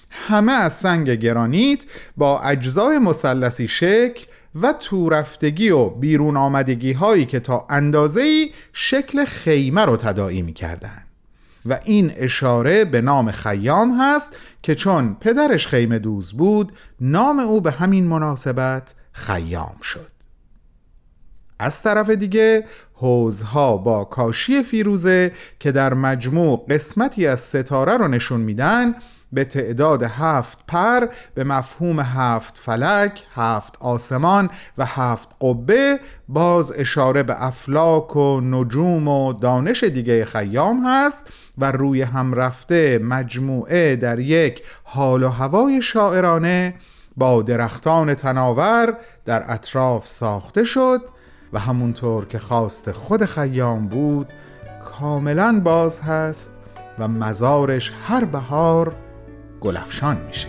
همه 0.10 0.52
از 0.52 0.74
سنگ 0.74 1.10
گرانیت 1.10 1.86
با 2.18 2.40
اجزای 2.42 3.00
مثلثی 3.00 3.68
شکل 3.68 4.26
و 4.62 4.74
تورفتگی 4.74 5.70
و 5.70 5.90
بیرون 5.90 6.38
آمدگی 6.38 6.92
هایی 6.92 7.26
که 7.26 7.40
تا 7.40 7.68
اندازه 7.70 8.50
شکل 8.74 9.26
خیمه 9.26 9.86
رو 9.86 9.98
تداعی 9.98 10.42
می 10.42 10.54
کردن. 10.54 11.04
و 11.66 11.80
این 11.86 12.12
اشاره 12.16 12.86
به 12.86 13.02
نام 13.02 13.32
خیام 13.32 14.02
هست 14.02 14.36
که 14.64 14.76
چون 14.76 15.18
پدرش 15.20 15.68
خیمه 15.68 16.00
دوز 16.00 16.34
بود 16.34 16.72
نام 17.02 17.40
او 17.40 17.62
به 17.62 17.72
همین 17.72 18.08
مناسبت 18.08 18.96
خیام 19.12 19.76
شد 19.82 20.12
از 21.60 21.82
طرف 21.82 22.10
دیگه 22.10 22.66
حوزها 22.94 23.78
با 23.78 24.04
کاشی 24.04 24.64
فیروزه 24.64 25.32
که 25.60 25.72
در 25.72 25.94
مجموع 25.94 26.66
قسمتی 26.70 27.28
از 27.28 27.40
ستاره 27.40 27.98
رو 27.98 28.08
نشون 28.08 28.42
میدن 28.42 28.96
به 29.34 29.44
تعداد 29.44 30.04
هفت 30.04 30.58
پر 30.68 31.08
به 31.34 31.44
مفهوم 31.44 32.00
هفت 32.00 32.58
فلک، 32.58 33.24
هفت 33.36 33.78
آسمان 33.80 34.50
و 34.78 34.86
هفت 34.86 35.30
قبه 35.42 36.00
باز 36.28 36.74
اشاره 36.76 37.24
به 37.24 37.46
افلاک 37.46 38.16
و 38.16 38.42
نجوم 38.42 39.08
و 39.08 39.34
دانش 39.34 39.84
دیگه 39.84 40.26
خیام 40.26 40.84
هست 40.86 41.28
و 41.58 41.72
روی 41.72 42.02
هم 42.02 42.34
رفته 42.34 43.00
مجموعه 43.04 43.96
در 43.96 44.20
یک 44.20 44.64
حال 44.84 45.24
و 45.24 45.30
هوای 45.30 45.82
شاعرانه 45.82 46.74
با 47.18 47.42
درختان 47.42 48.14
تناور 48.14 48.98
در 49.26 49.44
اطراف 49.48 50.08
ساخته 50.08 50.64
شد 50.64 51.02
و 51.54 51.60
همونطور 51.60 52.26
که 52.26 52.40
خواست 52.40 52.92
خود 52.92 53.26
خیام 53.26 53.88
بود 53.88 54.34
کاملا 54.84 55.62
باز 55.64 56.02
هست 56.02 56.52
و 57.00 57.08
مزارش 57.08 57.92
هر 58.08 58.26
بهار 58.26 58.96
گلفشان 59.62 60.18
میشه. 60.28 60.48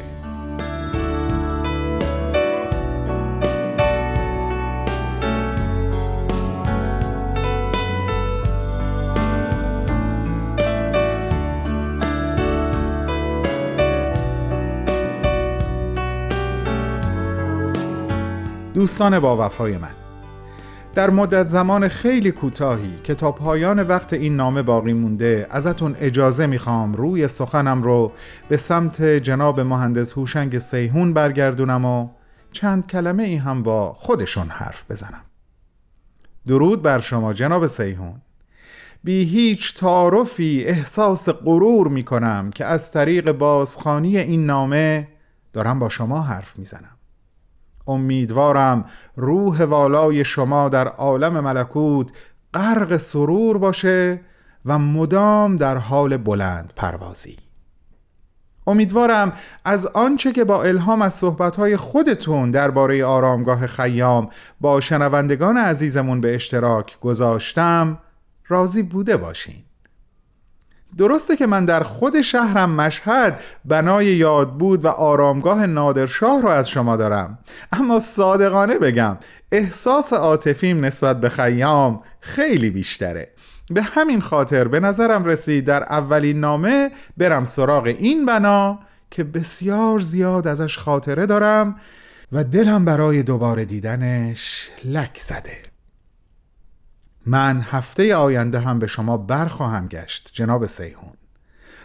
دوستان 18.74 19.20
با 19.20 19.46
وفای 19.46 19.78
من 19.78 20.09
در 21.00 21.10
مدت 21.10 21.46
زمان 21.46 21.88
خیلی 21.88 22.30
کوتاهی 22.32 22.98
که 23.04 23.14
تا 23.14 23.32
پایان 23.32 23.82
وقت 23.82 24.12
این 24.12 24.36
نامه 24.36 24.62
باقی 24.62 24.92
مونده 24.92 25.46
ازتون 25.50 25.96
اجازه 25.98 26.46
می‌خوام 26.46 26.94
روی 26.94 27.28
سخنم 27.28 27.82
رو 27.82 28.12
به 28.48 28.56
سمت 28.56 29.02
جناب 29.02 29.60
مهندس 29.60 30.12
هوشنگ 30.12 30.58
سیهون 30.58 31.14
برگردونم 31.14 31.84
و 31.84 32.08
چند 32.52 32.86
کلمه 32.86 33.22
ای 33.22 33.36
هم 33.36 33.62
با 33.62 33.92
خودشون 33.92 34.48
حرف 34.48 34.90
بزنم. 34.90 35.24
درود 36.46 36.82
بر 36.82 37.00
شما 37.00 37.32
جناب 37.32 37.66
سیهون 37.66 38.20
بی 39.04 39.24
هیچ 39.24 39.76
تعارفی 39.76 40.64
احساس 40.64 41.28
غرور 41.28 41.88
می‌کنم 41.88 42.50
که 42.54 42.64
از 42.64 42.92
طریق 42.92 43.32
بازخانی 43.32 44.18
این 44.18 44.46
نامه 44.46 45.08
دارم 45.52 45.78
با 45.78 45.88
شما 45.88 46.22
حرف 46.22 46.58
می‌زنم. 46.58 46.96
امیدوارم 47.90 48.84
روح 49.16 49.64
والای 49.64 50.24
شما 50.24 50.68
در 50.68 50.88
عالم 50.88 51.40
ملکوت 51.40 52.10
غرق 52.54 52.96
سرور 52.96 53.58
باشه 53.58 54.20
و 54.66 54.78
مدام 54.78 55.56
در 55.56 55.76
حال 55.76 56.16
بلند 56.16 56.72
پروازی. 56.76 57.36
امیدوارم 58.66 59.32
از 59.64 59.86
آنچه 59.86 60.32
که 60.32 60.44
با 60.44 60.62
الهام 60.62 61.02
از 61.02 61.14
صحبتهای 61.14 61.76
خودتون 61.76 62.50
درباره 62.50 63.04
آرامگاه 63.04 63.66
خیام 63.66 64.28
با 64.60 64.80
شنوندگان 64.80 65.56
عزیزمون 65.56 66.20
به 66.20 66.34
اشتراک 66.34 67.00
گذاشتم 67.00 67.98
راضی 68.48 68.82
بوده 68.82 69.16
باشین. 69.16 69.64
درسته 70.98 71.36
که 71.36 71.46
من 71.46 71.64
در 71.64 71.82
خود 71.82 72.20
شهرم 72.20 72.70
مشهد 72.70 73.40
بنای 73.64 74.06
یاد 74.06 74.52
بود 74.52 74.84
و 74.84 74.88
آرامگاه 74.88 75.66
نادرشاه 75.66 76.42
رو 76.42 76.48
از 76.48 76.68
شما 76.68 76.96
دارم. 76.96 77.38
اما 77.72 77.98
صادقانه 77.98 78.78
بگم 78.78 79.16
احساس 79.52 80.12
عاطفیم 80.12 80.84
نسبت 80.84 81.20
به 81.20 81.28
خیام 81.28 82.02
خیلی 82.20 82.70
بیشتره. 82.70 83.28
به 83.70 83.82
همین 83.82 84.20
خاطر 84.20 84.68
به 84.68 84.80
نظرم 84.80 85.24
رسید 85.24 85.64
در 85.64 85.82
اولین 85.82 86.40
نامه 86.40 86.90
برم 87.16 87.44
سراغ 87.44 87.84
این 87.86 88.26
بنا 88.26 88.78
که 89.10 89.24
بسیار 89.24 90.00
زیاد 90.00 90.48
ازش 90.48 90.78
خاطره 90.78 91.26
دارم 91.26 91.76
و 92.32 92.44
دلم 92.44 92.84
برای 92.84 93.22
دوباره 93.22 93.64
دیدنش 93.64 94.70
لک 94.84 95.18
زده. 95.18 95.69
من 97.26 97.60
هفته 97.70 98.16
آینده 98.16 98.60
هم 98.60 98.78
به 98.78 98.86
شما 98.86 99.16
برخواهم 99.16 99.88
گشت 99.88 100.30
جناب 100.32 100.66
سیهون 100.66 101.12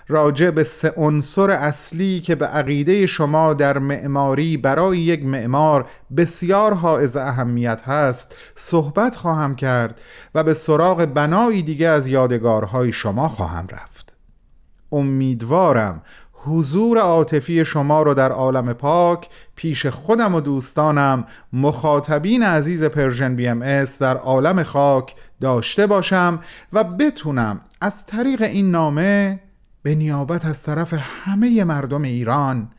راجع 0.07 0.49
به 0.49 0.63
سه 0.63 0.93
عنصر 0.97 1.51
اصلی 1.51 2.19
که 2.19 2.35
به 2.35 2.45
عقیده 2.45 3.05
شما 3.05 3.53
در 3.53 3.77
معماری 3.77 4.57
برای 4.57 4.99
یک 4.99 5.25
معمار 5.25 5.89
بسیار 6.17 6.73
حائز 6.73 7.17
اهمیت 7.17 7.81
هست 7.81 8.35
صحبت 8.55 9.15
خواهم 9.15 9.55
کرد 9.55 10.01
و 10.35 10.43
به 10.43 10.53
سراغ 10.53 11.05
بنایی 11.05 11.61
دیگه 11.61 11.87
از 11.87 12.07
یادگارهای 12.07 12.91
شما 12.91 13.29
خواهم 13.29 13.67
رفت. 13.67 14.15
امیدوارم 14.91 16.01
حضور 16.45 16.97
عاطفی 16.97 17.65
شما 17.65 18.03
رو 18.03 18.13
در 18.13 18.31
عالم 18.31 18.73
پاک 18.73 19.29
پیش 19.55 19.85
خودم 19.85 20.35
و 20.35 20.41
دوستانم 20.41 21.25
مخاطبین 21.53 22.43
عزیز 22.43 22.83
Persian 22.83 23.35
BMS 23.35 23.99
در 23.99 24.17
عالم 24.17 24.63
خاک 24.63 25.15
داشته 25.41 25.87
باشم 25.87 26.39
و 26.73 26.83
بتونم 26.83 27.61
از 27.81 28.05
طریق 28.05 28.41
این 28.41 28.71
نامه 28.71 29.39
به 29.83 29.95
نیابت 29.95 30.45
از 30.45 30.63
طرف 30.63 30.93
همه 31.23 31.63
مردم 31.63 32.01
ایران 32.01 32.71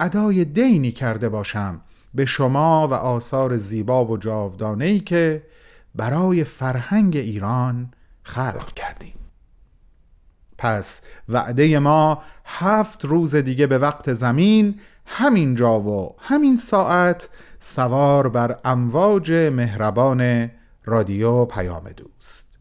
ادای 0.00 0.44
دینی 0.44 0.92
کرده 0.92 1.28
باشم. 1.28 1.80
به 2.14 2.24
شما 2.24 2.88
و 2.88 2.94
آثار 2.94 3.56
زیبا 3.56 4.04
و 4.04 4.16
جاودانه‌ای 4.16 5.00
که 5.00 5.42
برای 5.94 6.44
فرهنگ 6.44 7.16
ایران 7.16 7.90
خلق 8.22 8.74
کردید. 8.74 9.19
پس 10.60 11.02
وعده 11.28 11.78
ما 11.78 12.22
هفت 12.44 13.04
روز 13.04 13.34
دیگه 13.34 13.66
به 13.66 13.78
وقت 13.78 14.12
زمین 14.12 14.80
همین 15.06 15.54
جا 15.54 15.80
و 15.80 16.16
همین 16.18 16.56
ساعت 16.56 17.28
سوار 17.58 18.28
بر 18.28 18.58
امواج 18.64 19.32
مهربان 19.32 20.50
رادیو 20.84 21.44
پیام 21.44 21.88
دوست. 21.88 22.58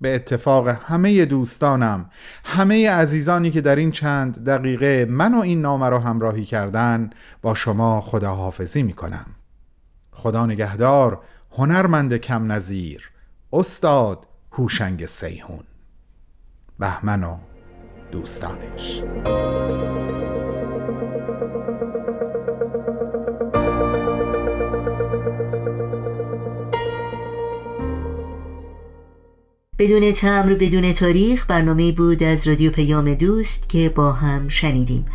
به 0.00 0.14
اتفاق 0.14 0.68
همه 0.68 1.24
دوستانم 1.24 2.10
همه 2.44 2.90
عزیزانی 2.90 3.50
که 3.50 3.60
در 3.60 3.76
این 3.76 3.90
چند 3.90 4.44
دقیقه 4.44 5.06
من 5.10 5.34
و 5.34 5.40
این 5.40 5.60
نامه 5.60 5.88
را 5.88 6.00
همراهی 6.00 6.44
کردن 6.44 7.10
با 7.42 7.54
شما 7.54 8.00
خداحافظی 8.00 8.82
می 8.82 8.92
کنم 8.92 9.26
خدا 10.12 10.46
نگهدار 10.46 11.20
هنرمند 11.52 12.16
کم 12.16 12.52
نظیر 12.52 13.10
استاد 13.52 14.26
هوشنگ 14.52 15.06
سیهون 15.06 15.64
بهمن 16.80 17.24
و 17.24 17.36
دوستانش. 18.12 19.02
بدون 29.78 30.12
تمر 30.12 30.54
بدون 30.54 30.92
تاریخ 30.92 31.46
برنامه 31.50 31.92
بود 31.92 32.22
از 32.22 32.48
رادیو 32.48 32.70
پیام 32.70 33.14
دوست 33.14 33.68
که 33.68 33.88
با 33.88 34.12
هم 34.12 34.48
شنیدیم. 34.48 35.06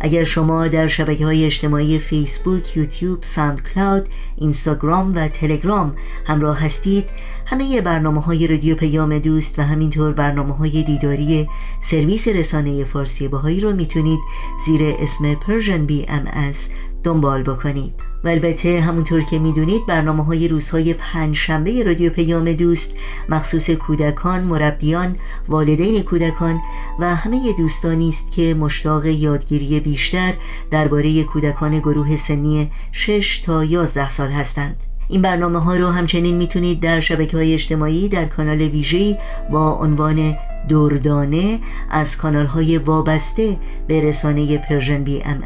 اگر 0.00 0.24
شما 0.24 0.68
در 0.68 0.86
شبکه 0.86 1.24
های 1.24 1.44
اجتماعی 1.44 1.98
فیسبوک، 1.98 2.76
یوتیوب، 2.76 3.22
ساند 3.22 3.62
کلاود، 3.62 4.08
اینستاگرام 4.36 5.14
و 5.16 5.28
تلگرام 5.28 5.96
همراه 6.26 6.60
هستید 6.64 7.04
همه 7.46 7.80
برنامه 7.80 8.20
های 8.20 8.46
رادیو 8.46 8.74
پیام 8.76 9.18
دوست 9.18 9.58
و 9.58 9.62
همینطور 9.62 10.12
برنامه 10.12 10.56
های 10.56 10.82
دیداری 10.82 11.48
سرویس 11.82 12.28
رسانه 12.28 12.84
فارسی 12.84 13.28
باهایی 13.28 13.60
رو 13.60 13.72
می‌تونید 13.72 14.20
زیر 14.66 14.94
اسم 14.98 15.34
Persian 15.34 15.90
BMS 15.90 16.56
دنبال 17.04 17.42
بکنید. 17.42 18.15
و 18.24 18.28
البته 18.28 18.80
همونطور 18.80 19.20
که 19.20 19.38
می‌دونید 19.38 19.86
برنامه 19.86 20.24
های 20.24 20.48
روزهای 20.48 20.94
پنج 20.94 21.36
شنبه 21.36 21.84
رادیو 21.84 22.10
پیام 22.10 22.52
دوست 22.52 22.94
مخصوص 23.28 23.70
کودکان، 23.70 24.40
مربیان، 24.40 25.16
والدین 25.48 26.02
کودکان 26.02 26.58
و 27.00 27.14
همه 27.14 27.52
دوستانی 27.58 28.08
است 28.08 28.32
که 28.32 28.54
مشتاق 28.54 29.06
یادگیری 29.06 29.80
بیشتر 29.80 30.32
درباره 30.70 31.24
کودکان 31.24 31.78
گروه 31.78 32.16
سنی 32.16 32.70
6 32.92 33.38
تا 33.38 33.64
11 33.64 34.10
سال 34.10 34.30
هستند. 34.30 34.84
این 35.08 35.22
برنامه 35.22 35.58
ها 35.58 35.76
رو 35.76 35.88
همچنین 35.88 36.36
می‌تونید 36.36 36.80
در 36.80 37.00
شبکه 37.00 37.36
های 37.36 37.54
اجتماعی 37.54 38.08
در 38.08 38.24
کانال 38.24 38.60
ویژه‌ای 38.62 39.16
با 39.52 39.72
عنوان 39.72 40.36
دردانه 40.68 41.60
از 41.90 42.16
کانال 42.16 42.46
های 42.46 42.78
وابسته 42.78 43.56
به 43.86 44.00
رسانه 44.00 44.58
پرژن 44.58 45.04
بی 45.04 45.22
ام 45.22 45.42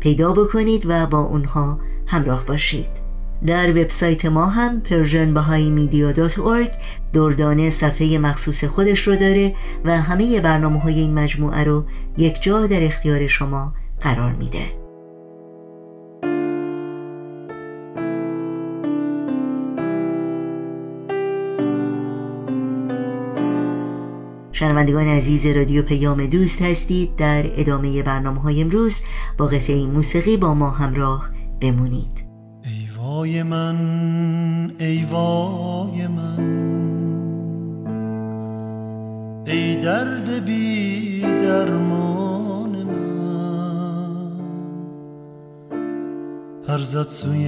پیدا 0.00 0.32
بکنید 0.32 0.82
و 0.86 1.06
با 1.06 1.18
اونها 1.20 1.78
همراه 2.06 2.46
باشید. 2.46 3.06
در 3.46 3.70
وبسایت 3.70 4.26
ما 4.26 4.46
هم 4.46 4.82
persianbahaimedia.org 4.84 6.76
دردانه 7.12 7.70
صفحه 7.70 8.18
مخصوص 8.18 8.64
خودش 8.64 9.08
رو 9.08 9.16
داره 9.16 9.54
و 9.84 10.00
همه 10.00 10.40
برنامه 10.40 10.80
های 10.80 11.00
این 11.00 11.14
مجموعه 11.14 11.64
رو 11.64 11.84
یک 12.18 12.42
جا 12.42 12.66
در 12.66 12.84
اختیار 12.84 13.26
شما 13.26 13.74
قرار 14.00 14.32
میده. 14.32 14.86
شنوندگان 24.52 25.08
عزیز 25.08 25.46
رادیو 25.46 25.82
پیام 25.82 26.26
دوست 26.26 26.62
هستید. 26.62 27.16
در 27.16 27.44
ادامه 27.56 28.02
برنامه 28.02 28.40
های 28.40 28.62
امروز 28.62 29.02
با 29.38 29.46
قطعه 29.46 29.86
موسیقی 29.86 30.36
با 30.36 30.54
ما 30.54 30.70
همراه 30.70 31.35
بمونید. 31.60 32.26
ای 32.64 32.88
وای 32.98 33.42
من 33.42 33.76
ای 34.78 35.04
وای 35.04 36.06
من. 36.06 36.56
ای 39.46 39.76
درد 39.76 40.44
بی 40.44 41.20
درمان 41.20 42.82
من. 42.82 44.26
هر 46.68 46.78
زد 46.78 47.08
سوی 47.08 47.46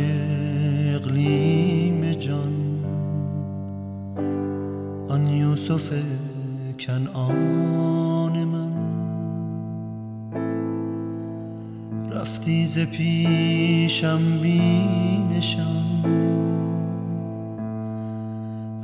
اقلیم 0.94 2.12
جان. 2.12 2.84
آن 5.08 5.26
یوسف 5.26 5.92
کنعان. 6.80 8.17
رفتی 12.48 12.66
ز 12.66 12.78
پیشم 12.78 14.38
بینشان 14.42 15.84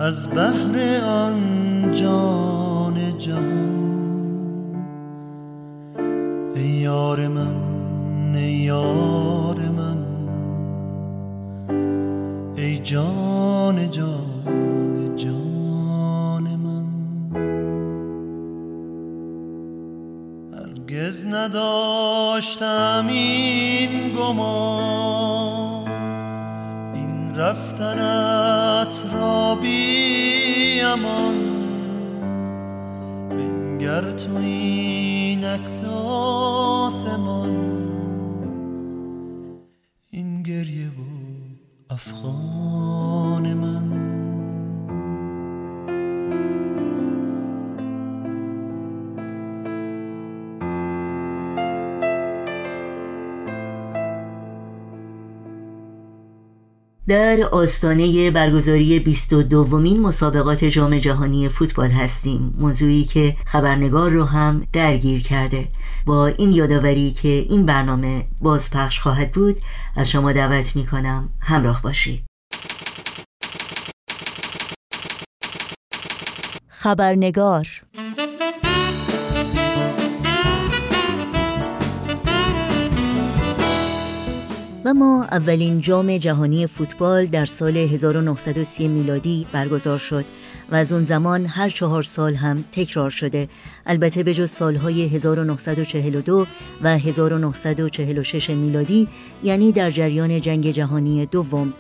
از 0.00 0.28
بحر 0.28 1.00
آن 1.04 1.92
جان 1.92 3.18
جهان 3.18 3.73
نداشتم 22.34 23.06
این 23.08 24.10
گمان. 24.10 25.88
این 26.94 27.34
رفتنت 27.34 29.04
را 29.12 29.54
بی 29.54 30.80
امان. 30.80 31.34
بنگر 33.30 34.12
تو 34.12 34.36
این 34.36 35.44
عکس 35.44 35.84
آسمان. 36.84 37.54
این 40.10 40.42
گریه 40.42 40.88
و 40.88 41.00
افغان. 41.90 42.83
در 57.08 57.48
آستانه 57.52 58.30
برگزاری 58.30 58.98
22 58.98 59.42
دومین 59.42 60.00
مسابقات 60.00 60.64
جام 60.64 60.98
جهانی 60.98 61.48
فوتبال 61.48 61.90
هستیم. 61.90 62.54
موضوعی 62.58 63.04
که 63.04 63.36
خبرنگار 63.46 64.10
رو 64.10 64.24
هم 64.24 64.66
درگیر 64.72 65.22
کرده. 65.22 65.68
با 66.06 66.26
این 66.26 66.52
یادآوری 66.52 67.10
که 67.10 67.28
این 67.28 67.66
برنامه 67.66 68.26
بازپخش 68.40 69.00
خواهد 69.00 69.32
بود 69.32 69.56
از 69.96 70.10
شما 70.10 70.32
دعوت 70.32 70.76
می 70.76 70.86
کنم 70.86 71.28
همراه 71.40 71.82
باشید. 71.82 72.24
خبرنگار 76.68 77.66
و 84.84 84.94
ما 84.94 85.24
اولین 85.24 85.80
جام 85.80 86.16
جهانی 86.16 86.66
فوتبال 86.66 87.26
در 87.26 87.44
سال 87.44 87.76
1930 87.76 88.88
میلادی 88.88 89.46
برگزار 89.52 89.98
شد 89.98 90.24
و 90.70 90.74
از 90.74 90.92
اون 90.92 91.04
زمان 91.04 91.46
هر 91.46 91.68
چهار 91.68 92.02
سال 92.02 92.34
هم 92.34 92.64
تکرار 92.72 93.10
شده 93.10 93.48
البته 93.86 94.22
به 94.22 94.34
جز 94.34 94.50
سالهای 94.50 95.06
1942 95.08 96.46
و 96.82 96.98
1946 96.98 98.50
میلادی 98.50 99.08
یعنی 99.42 99.72
در 99.72 99.90
جریان 99.90 100.40
جنگ 100.40 100.70
جهانی 100.70 101.26
دوم 101.26 101.72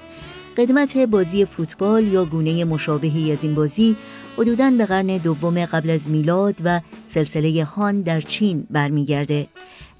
قدمت 0.56 0.96
بازی 0.96 1.44
فوتبال 1.44 2.04
یا 2.04 2.24
گونه 2.24 2.64
مشابهی 2.64 3.32
از 3.32 3.44
این 3.44 3.54
بازی 3.54 3.96
حدوداً 4.38 4.70
به 4.70 4.86
قرن 4.86 5.06
دوم 5.06 5.64
قبل 5.64 5.90
از 5.90 6.10
میلاد 6.10 6.54
و 6.64 6.80
سلسله 7.06 7.64
هان 7.64 8.00
در 8.00 8.20
چین 8.20 8.66
برمیگرده. 8.70 9.46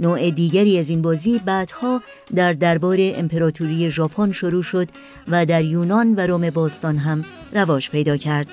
نوع 0.01 0.31
دیگری 0.31 0.79
از 0.79 0.91
این 0.91 1.03
بازی 1.03 1.39
بعدها 1.39 2.03
در 2.35 2.53
دربار 2.53 2.97
امپراتوری 3.01 3.91
ژاپن 3.91 4.33
شروع 4.33 4.63
شد 4.63 4.89
و 5.29 5.47
در 5.47 5.65
یونان 5.65 6.15
و 6.15 6.21
روم 6.21 6.51
باستان 6.51 6.97
هم 6.97 7.25
رواج 7.53 7.91
پیدا 7.91 8.17
کرد. 8.17 8.47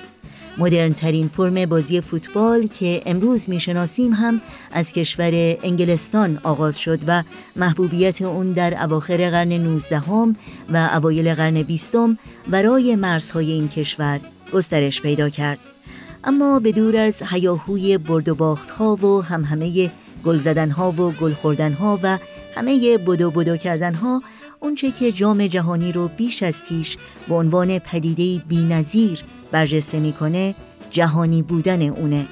مدرن 0.58 0.92
ترین 0.92 1.28
فرم 1.28 1.66
بازی 1.66 2.00
فوتبال 2.00 2.66
که 2.66 3.02
امروز 3.06 3.50
می‌شناسیم 3.50 4.12
هم 4.12 4.40
از 4.72 4.92
کشور 4.92 5.56
انگلستان 5.62 6.38
آغاز 6.42 6.78
شد 6.78 7.00
و 7.06 7.22
محبوبیت 7.56 8.22
اون 8.22 8.52
در 8.52 8.82
اواخر 8.84 9.30
قرن 9.30 9.52
19 9.52 9.98
هم 9.98 10.36
و 10.72 10.90
اوایل 10.94 11.34
قرن 11.34 11.62
20 11.62 11.92
برای 12.50 12.96
مرزهای 12.96 13.52
این 13.52 13.68
کشور 13.68 14.20
گسترش 14.52 15.02
پیدا 15.02 15.28
کرد. 15.28 15.58
اما 16.24 16.60
به 16.60 16.72
دور 16.72 16.96
از 16.96 17.22
هیاهوی 17.30 17.98
برد 17.98 18.28
و 18.28 18.34
باخت 18.34 18.70
ها 18.70 18.96
و 18.96 19.22
هم 19.22 19.44
همه 19.44 19.90
گل 20.24 20.38
زدن 20.38 20.70
ها 20.70 20.92
و 20.92 21.10
گل 21.10 21.32
خوردن 21.32 21.72
ها 21.72 22.00
و 22.02 22.18
همه 22.56 22.98
بدو 22.98 23.30
بدو 23.30 23.56
کردن 23.56 23.94
ها 23.94 24.22
اونچه 24.60 24.90
که 24.90 25.12
جام 25.12 25.46
جهانی 25.46 25.92
رو 25.92 26.08
بیش 26.08 26.42
از 26.42 26.62
پیش 26.68 26.96
به 27.28 27.34
عنوان 27.34 27.78
پدیده 27.78 28.44
بی‌نظیر 28.48 29.24
برجسته 29.52 30.00
می‌کنه 30.00 30.54
جهانی 30.90 31.42
بودن 31.42 31.82
اونه. 31.82 32.26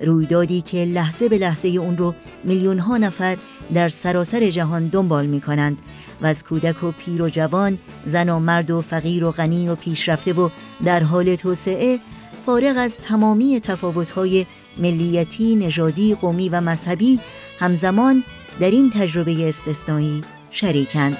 رویدادی 0.00 0.60
که 0.60 0.84
لحظه 0.84 1.28
به 1.28 1.38
لحظه 1.38 1.68
اون 1.68 1.96
رو 1.96 2.14
میلیون 2.44 2.78
ها 2.78 2.96
نفر 2.96 3.36
در 3.74 3.88
سراسر 3.88 4.50
جهان 4.50 4.88
دنبال 4.88 5.26
می 5.26 5.40
کنند 5.40 5.78
و 6.22 6.26
از 6.26 6.44
کودک 6.44 6.84
و 6.84 6.90
پیر 6.90 7.22
و 7.22 7.28
جوان 7.28 7.78
زن 8.06 8.28
و 8.28 8.38
مرد 8.38 8.70
و 8.70 8.82
فقیر 8.82 9.24
و 9.24 9.30
غنی 9.30 9.68
و 9.68 9.74
پیشرفته 9.74 10.32
و 10.32 10.48
در 10.84 11.02
حال 11.02 11.34
توسعه 11.34 12.00
فارغ 12.46 12.76
از 12.78 12.98
تمامی 12.98 13.60
تفاوت‌های 13.60 14.46
ملیتی، 14.78 15.54
نژادی، 15.56 16.14
قومی 16.14 16.48
و 16.48 16.60
مذهبی 16.60 17.20
همزمان 17.58 18.24
در 18.60 18.70
این 18.70 18.90
تجربه 18.90 19.48
استثنایی 19.48 20.22
شریکند. 20.50 21.16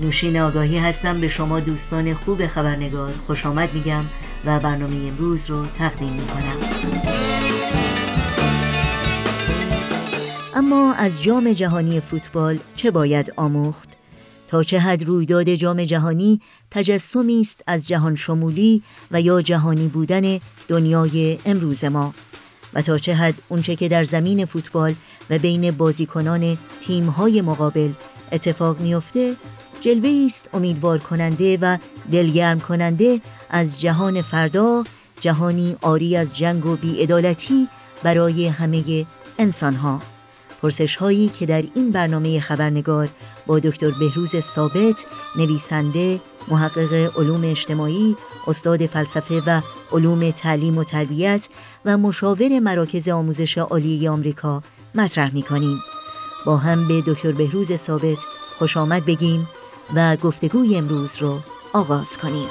نوشین 0.00 0.40
آگاهی 0.40 0.78
هستم 0.78 1.20
به 1.20 1.28
شما 1.28 1.60
دوستان 1.60 2.14
خوب 2.14 2.46
خبرنگار 2.46 3.12
خوش 3.26 3.46
آمد 3.46 3.74
میگم 3.74 4.04
و 4.44 4.60
برنامه 4.60 4.96
امروز 4.96 5.50
رو 5.50 5.66
تقدیم 5.66 6.12
می‌کنم 6.12 6.56
اما 10.54 10.94
از 10.94 11.22
جام 11.22 11.52
جهانی 11.52 12.00
فوتبال 12.00 12.58
چه 12.76 12.90
باید 12.90 13.32
آموخت؟ 13.36 13.89
تا 14.50 14.62
چه 14.62 14.78
حد 14.78 15.04
رویداد 15.04 15.50
جام 15.54 15.84
جهانی 15.84 16.40
تجسمی 16.70 17.40
است 17.40 17.60
از 17.66 17.88
جهان 17.88 18.16
شمولی 18.16 18.82
و 19.10 19.20
یا 19.20 19.42
جهانی 19.42 19.88
بودن 19.88 20.38
دنیای 20.68 21.38
امروز 21.44 21.84
ما 21.84 22.14
و 22.74 22.82
تا 22.82 22.98
چه 22.98 23.14
حد 23.14 23.34
اونچه 23.48 23.76
که 23.76 23.88
در 23.88 24.04
زمین 24.04 24.44
فوتبال 24.44 24.94
و 25.30 25.38
بین 25.38 25.70
بازیکنان 25.70 26.58
تیم‌های 26.86 27.42
مقابل 27.42 27.90
اتفاق 28.32 28.80
میافته 28.80 29.36
جلوه 29.80 30.26
است 30.26 30.48
امیدوار 30.54 30.98
کننده 30.98 31.58
و 31.62 31.76
دلگرم 32.12 32.60
کننده 32.60 33.20
از 33.50 33.80
جهان 33.80 34.22
فردا 34.22 34.84
جهانی 35.20 35.76
آری 35.82 36.16
از 36.16 36.36
جنگ 36.36 36.66
و 36.66 36.76
بیعدالتی 36.76 37.68
برای 38.02 38.46
همه 38.46 39.06
انسانها. 39.38 40.00
پرسش 40.62 40.96
هایی 40.96 41.28
که 41.28 41.46
در 41.46 41.64
این 41.74 41.90
برنامه 41.90 42.40
خبرنگار 42.40 43.08
با 43.50 43.58
دکتر 43.58 43.90
بهروز 43.90 44.36
ثابت 44.40 45.06
نویسنده 45.36 46.20
محقق 46.48 47.18
علوم 47.18 47.40
اجتماعی 47.44 48.16
استاد 48.46 48.86
فلسفه 48.86 49.42
و 49.46 49.60
علوم 49.92 50.30
تعلیم 50.30 50.78
و 50.78 50.84
تربیت 50.84 51.48
و 51.84 51.98
مشاور 51.98 52.58
مراکز 52.58 53.08
آموزش 53.08 53.58
عالی 53.58 54.08
آمریکا 54.08 54.62
مطرح 54.94 55.34
می 55.34 55.42
کنیم 55.42 55.82
با 56.46 56.56
هم 56.56 56.88
به 56.88 57.02
دکتر 57.06 57.32
بهروز 57.32 57.72
ثابت 57.76 58.18
خوش 58.58 58.76
آمد 58.76 59.04
بگیم 59.04 59.48
و 59.94 60.16
گفتگوی 60.16 60.76
امروز 60.76 61.16
رو 61.16 61.38
آغاز 61.72 62.18
کنیم. 62.18 62.48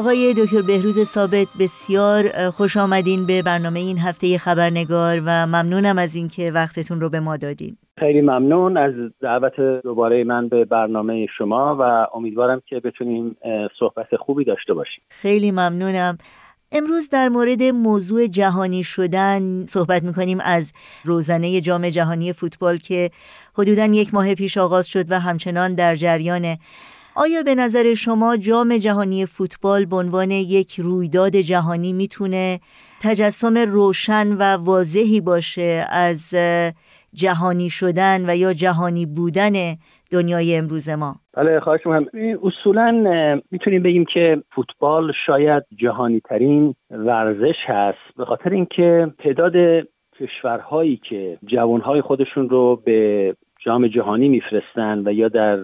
آقای 0.00 0.34
دکتر 0.34 0.62
بهروز 0.62 1.02
ثابت 1.02 1.46
بسیار 1.60 2.50
خوش 2.50 2.76
آمدین 2.76 3.26
به 3.26 3.42
برنامه 3.42 3.80
این 3.80 3.98
هفته 3.98 4.38
خبرنگار 4.38 5.22
و 5.26 5.46
ممنونم 5.46 5.98
از 5.98 6.14
اینکه 6.14 6.50
وقتتون 6.50 7.00
رو 7.00 7.08
به 7.08 7.20
ما 7.20 7.36
دادین. 7.36 7.76
خیلی 7.98 8.20
ممنون 8.20 8.76
از 8.76 8.92
دعوت 9.20 9.60
دوباره 9.84 10.24
من 10.24 10.48
به 10.48 10.64
برنامه 10.64 11.26
شما 11.38 11.76
و 11.80 12.06
امیدوارم 12.16 12.62
که 12.66 12.80
بتونیم 12.80 13.36
صحبت 13.78 14.16
خوبی 14.16 14.44
داشته 14.44 14.74
باشیم. 14.74 15.04
خیلی 15.08 15.50
ممنونم. 15.50 16.18
امروز 16.72 17.08
در 17.08 17.28
مورد 17.28 17.62
موضوع 17.62 18.26
جهانی 18.26 18.84
شدن 18.84 19.66
صحبت 19.66 20.02
می‌کنیم 20.02 20.38
از 20.44 20.72
روزنه 21.04 21.60
جام 21.60 21.88
جهانی 21.88 22.32
فوتبال 22.32 22.76
که 22.76 23.10
حدودا 23.58 23.84
یک 23.84 24.14
ماه 24.14 24.34
پیش 24.34 24.58
آغاز 24.58 24.86
شد 24.86 25.12
و 25.12 25.20
همچنان 25.20 25.74
در 25.74 25.94
جریانه 25.94 26.58
آیا 27.16 27.42
به 27.42 27.54
نظر 27.54 27.94
شما 27.94 28.36
جام 28.36 28.76
جهانی 28.76 29.26
فوتبال 29.26 29.84
به 29.84 29.96
عنوان 29.96 30.30
یک 30.30 30.80
رویداد 30.80 31.36
جهانی 31.36 31.92
می‌تونه 31.92 32.60
تجسم 33.02 33.58
روشن 33.58 34.32
و 34.32 34.42
واضحی 34.42 35.20
باشه 35.20 35.86
از 35.92 36.34
جهانی 37.14 37.70
شدن 37.70 38.30
و 38.30 38.36
یا 38.36 38.52
جهانی 38.52 39.06
بودن 39.06 39.52
دنیای 40.12 40.56
امروز 40.56 40.88
ما؟ 40.88 41.16
بله 41.32 41.60
خواهش 41.60 41.80
می‌کنم. 41.86 42.06
اصولا 42.42 42.90
می‌تونیم 43.50 43.82
بگیم 43.82 44.04
که 44.14 44.42
فوتبال 44.54 45.12
شاید 45.26 45.62
جهانی 45.76 46.20
ترین 46.20 46.74
ورزش 46.90 47.56
هست 47.66 48.16
به 48.16 48.24
خاطر 48.24 48.50
اینکه 48.50 49.12
تعداد 49.18 49.52
کشورهایی 50.20 51.00
که 51.08 51.38
جوانهای 51.46 52.00
خودشون 52.00 52.48
رو 52.48 52.82
به 52.84 53.34
جام 53.64 53.86
جهانی 53.86 54.28
میفرستن 54.28 55.02
و 55.08 55.12
یا 55.12 55.28
در 55.28 55.56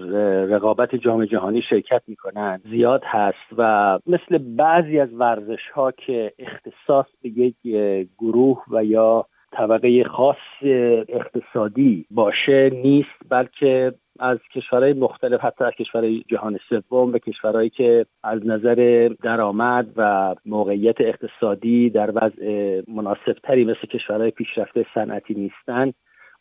رقابت 0.44 0.94
جام 0.94 1.24
جهانی 1.24 1.62
شرکت 1.62 2.02
می‌کنن. 2.06 2.60
زیاد 2.70 3.02
هست 3.04 3.52
و 3.58 3.98
مثل 4.06 4.38
بعضی 4.38 5.00
از 5.00 5.08
ورزش 5.14 5.68
ها 5.74 5.90
که 5.92 6.32
اختصاص 6.38 7.06
به 7.22 7.28
یک 7.28 7.56
گروه 8.18 8.62
و 8.70 8.84
یا 8.84 9.26
طبقه 9.52 10.04
خاص 10.04 10.36
اقتصادی 11.08 12.06
باشه 12.10 12.70
نیست 12.70 13.18
بلکه 13.28 13.92
از 14.20 14.38
کشورهای 14.54 14.92
مختلف 14.92 15.40
حتی 15.40 15.64
از 15.64 15.72
کشورهای 15.72 16.24
جهان 16.28 16.58
سوم 16.68 17.12
و 17.12 17.18
کشورهایی 17.18 17.70
که 17.70 18.06
از 18.24 18.46
نظر 18.46 19.10
درآمد 19.22 19.86
و 19.96 20.34
موقعیت 20.46 21.00
اقتصادی 21.00 21.90
در 21.90 22.10
وضع 22.14 22.80
مناسبتری 22.88 23.64
مثل 23.64 23.86
کشورهای 23.86 24.30
پیشرفته 24.30 24.86
صنعتی 24.94 25.34
نیستن. 25.34 25.92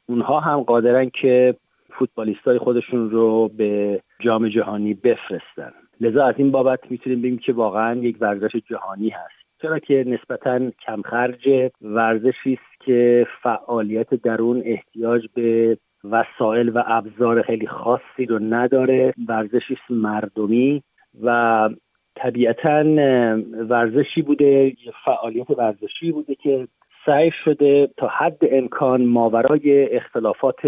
اونها 0.06 0.40
هم 0.40 0.60
قادرن 0.60 1.10
که 1.10 1.56
فوتبالیست 1.90 2.48
های 2.48 2.58
خودشون 2.58 3.10
رو 3.10 3.48
به 3.58 4.02
جام 4.20 4.48
جهانی 4.48 4.94
بفرستن. 4.94 5.72
لذا 6.02 6.26
از 6.26 6.36
این 6.38 6.52
بابت 6.52 6.92
می‌تونیم 6.92 7.22
بگیم 7.22 7.38
که 7.38 7.54
واقعا 7.54 7.96
یک 7.96 8.18
ورزش 8.20 8.56
جهانی 8.70 9.10
هست. 9.10 9.46
چرا 9.62 9.80
که 9.80 10.04
نسبتا 10.08 10.70
کمخرج 10.86 11.72
ورزشی 11.82 12.54
است 12.54 12.82
که 12.86 13.28
فعالیت 13.44 14.14
درون 14.14 14.62
احتیاج 14.66 15.28
به 15.34 15.78
وسایل 16.04 16.70
و 16.70 16.84
ابزار 16.86 17.42
خیلی 17.42 17.68
خاصی 17.68 18.26
رو 18.30 18.40
نداره. 18.40 19.14
ورزشی 19.28 19.78
مردمی 19.90 20.84
و 21.24 21.70
طبیعتا 22.16 22.84
ورزشی 23.70 24.22
بوده 24.22 24.74
فعالیت 25.06 25.50
ورزشی 25.50 26.12
بوده 26.12 26.36
که 26.36 26.68
سعی 27.06 27.32
شده 27.44 27.90
تا 27.98 28.08
حد 28.08 28.38
امکان 28.52 29.06
ماورای 29.06 29.96
اختلافات 29.96 30.60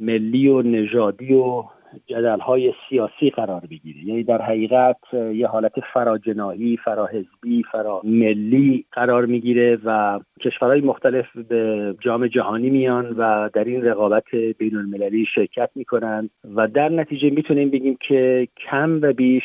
ملی 0.00 0.48
و 0.48 0.62
نژادی 0.62 1.34
و 1.34 1.64
جدل 2.06 2.40
های 2.40 2.72
سیاسی 2.88 3.30
قرار 3.30 3.60
بگیره. 3.70 4.04
یعنی 4.04 4.22
در 4.22 4.42
حقیقت 4.42 4.96
یه 5.14 5.46
حالت 5.46 5.72
فراجناهی 5.94 6.78
فراحزبی 6.84 7.62
فرا 7.72 8.00
ملی 8.04 8.84
قرار 8.92 9.26
می‌گیره 9.26 9.78
و 9.84 10.20
کشورهای 10.40 10.80
مختلف 10.80 11.36
به 11.48 11.94
جام 12.00 12.26
جهانی 12.26 12.70
میان 12.70 13.14
و 13.18 13.50
در 13.54 13.64
این 13.64 13.84
رقابت 13.84 14.34
بین 14.58 14.76
المللی 14.76 15.26
شرکت 15.34 15.70
می‌کنن 15.74 16.30
و 16.54 16.68
در 16.68 16.88
نتیجه 16.88 17.30
می‌تونیم 17.30 17.70
بگیم 17.70 17.98
که 18.08 18.48
کم 18.70 18.98
و 19.02 19.12
بیش 19.12 19.44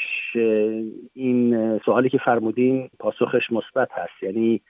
این 1.13 1.77
سوالی 1.85 2.09
که 2.09 2.17
فرمودین 2.17 2.89
پاسخش 2.99 3.51
مثبت 3.51 3.89
هست. 3.91 4.23
یعنی 4.23 4.61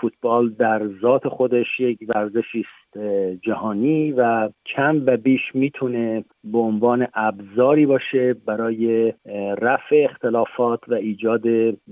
فوتبال 0.00 0.50
در 0.50 0.88
ذات 1.02 1.28
خودش 1.28 1.80
یک 1.80 1.98
ورزشی 2.08 2.60
است 2.60 2.98
جهانی 3.42 4.12
و 4.12 4.50
کم 4.76 5.02
و 5.06 5.16
بیش 5.16 5.40
می‌تونه 5.54 6.24
به 6.44 6.58
عنوان 6.58 7.06
ابزاری 7.14 7.86
باشه 7.86 8.34
برای 8.34 9.12
رفع 9.58 10.06
اختلافات 10.10 10.80
و 10.88 10.94
ایجاد 10.94 11.42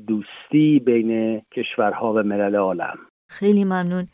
دوستی 0.06 0.78
بین 0.86 1.42
کشورها 1.56 2.12
و 2.12 2.22
ملل 2.22 2.56
عالم. 2.56 2.98
خیلی 3.28 3.64
ممنون. 3.64 4.06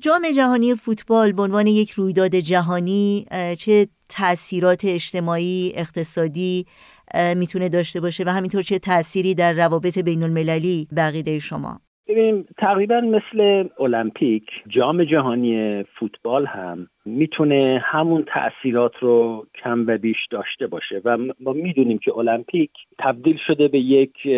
جام 0.00 0.22
جهانی 0.36 0.74
فوتبال 0.74 1.32
به 1.32 1.42
عنوان 1.42 1.66
یک 1.66 1.90
رویداد 1.90 2.34
جهانی 2.34 3.26
چه 3.58 3.86
تاثیرات 4.08 4.84
اجتماعی 4.84 5.72
اقتصادی 5.76 6.66
می‌تونه 7.36 7.68
داشته 7.68 8.00
باشه 8.00 8.24
و 8.24 8.28
همینطور 8.28 8.62
چه 8.62 8.78
تأثیری 8.78 9.34
در 9.34 9.52
روابط 9.52 9.98
بین 9.98 10.22
المللی 10.22 10.88
بقیده 10.96 11.38
شما؟ 11.38 11.80
ببینیم 12.08 12.46
تقریبا 12.58 13.00
مثل 13.00 13.68
المپیک 13.78 14.44
جام 14.68 15.04
جهانی 15.04 15.82
فوتبال 15.82 16.46
هم 16.46 16.88
می‌تونه 17.04 17.82
همون 17.84 18.24
تاثیرات 18.24 18.96
رو 19.00 19.46
کم 19.54 19.84
و 19.86 19.98
بیش 19.98 20.26
داشته 20.30 20.66
باشه 20.66 21.00
و 21.04 21.18
ما 21.40 21.52
می‌دونیم 21.52 21.98
که 21.98 22.18
المپیک 22.18 22.70
تبدیل 22.98 23.38
شده 23.46 23.68
به 23.68 23.78
یک 23.78 24.28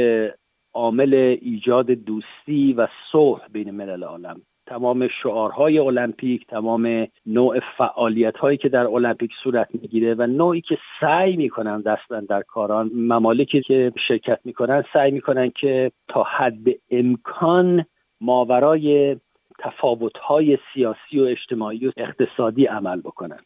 عامل 0.74 1.14
ایجاد 1.42 1.90
دوستی 1.90 2.72
و 2.72 2.88
صلح 3.12 3.48
بین 3.52 3.70
ملل 3.70 4.04
عالم. 4.04 4.40
تمام 4.68 5.08
شعارهای 5.22 5.78
المپیک 5.78 6.46
تمام 6.46 7.06
نوع 7.26 7.60
فعالیت 7.78 8.36
هایی 8.36 8.58
که 8.58 8.68
در 8.68 8.86
المپیک 8.86 9.30
صورت 9.42 9.68
می‌گیره 9.74 10.14
و 10.14 10.26
نوعی 10.26 10.60
که 10.60 10.78
سعی 11.00 11.36
می‌کنن 11.36 11.80
دستن 11.80 12.20
در 12.20 12.42
کاران 12.42 12.90
ممالکی 12.94 13.62
که 13.62 13.92
شرکت 14.08 14.40
می‌کنن 14.44 14.84
سعی 14.92 15.10
می‌کنن 15.10 15.50
که 15.50 15.92
تا 16.08 16.22
حد 16.22 16.66
امکان 16.90 17.84
ماورای 18.20 19.16
تفاوت 19.58 20.18
های 20.18 20.58
سیاسی 20.74 21.20
و 21.20 21.22
اجتماعی 21.22 21.86
و 21.86 21.92
اقتصادی 21.96 22.66
عمل 22.66 23.00
بکنن. 23.00 23.40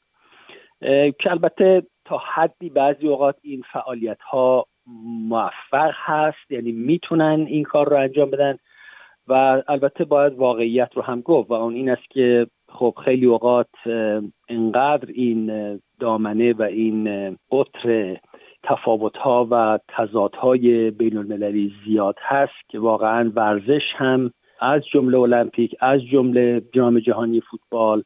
که 1.18 1.30
البته 1.30 1.82
تا 2.04 2.22
حدی 2.35 2.70
بعضی 2.70 3.08
اوقات 3.08 3.37
این 3.42 3.62
فعالیت 3.72 4.20
ها 4.20 4.66
موفق 5.28 5.92
هست 5.94 6.50
یعنی 6.50 6.72
می‌تونن 6.72 7.46
این 7.48 7.62
کار 7.62 7.88
رو 7.88 7.96
انجام 7.96 8.30
بدن. 8.30 8.58
و 9.28 9.62
البته 9.68 10.04
باید 10.04 10.32
واقعیت 10.32 10.90
رو 10.94 11.02
هم 11.02 11.20
گفت 11.20 11.50
و 11.50 11.52
اون 11.52 11.74
این 11.74 11.90
است 11.90 12.11
که 12.11 12.46
خب 12.68 12.94
خیلی 13.04 13.26
اوقات 13.26 13.68
انقدر 14.48 15.08
این 15.14 15.80
دامنه 16.00 16.52
و 16.52 16.62
این 16.62 17.30
قطر 17.50 18.16
تفاوت 18.62 19.16
ها 19.16 19.48
و 19.50 19.78
تضاد 19.88 20.35
های 20.35 20.90
بین 20.90 21.16
المللی 21.16 21.72
زیاد 21.87 22.16
هست 22.20 22.68
که 22.68 22.78
واقعا 22.78 23.32
ورزش 23.35 23.92
هم 23.96 24.30
از 24.61 24.82
جمله 24.92 25.18
المپیک 25.18 25.76
از 25.80 26.00
جمله 26.12 26.62
جام 26.72 26.98
جهانی 26.98 27.40
فوتبال 27.40 28.02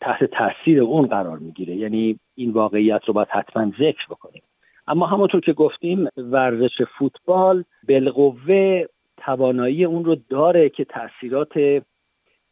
تحت 0.00 0.24
تاثیر 0.24 0.82
اون 0.82 1.06
قرار 1.06 1.38
می‌گیره. 1.38 1.76
یعنی 1.76 2.18
این 2.34 2.50
واقعیت 2.50 3.00
رو 3.06 3.14
باید 3.14 3.28
حتما 3.28 3.72
ذکر 3.78 4.06
بکنیم. 4.10 4.42
اما 4.86 5.06
همونطور 5.06 5.40
که 5.40 5.52
گفتیم 5.52 6.08
ورزش 6.16 6.82
فوتبال 6.98 7.64
بالقوه 7.88 8.84
توانایی 9.24 9.84
اون 9.84 10.04
رو 10.04 10.16
داره 10.28 10.68
که 10.68 10.84
تاثیرات 10.84 11.82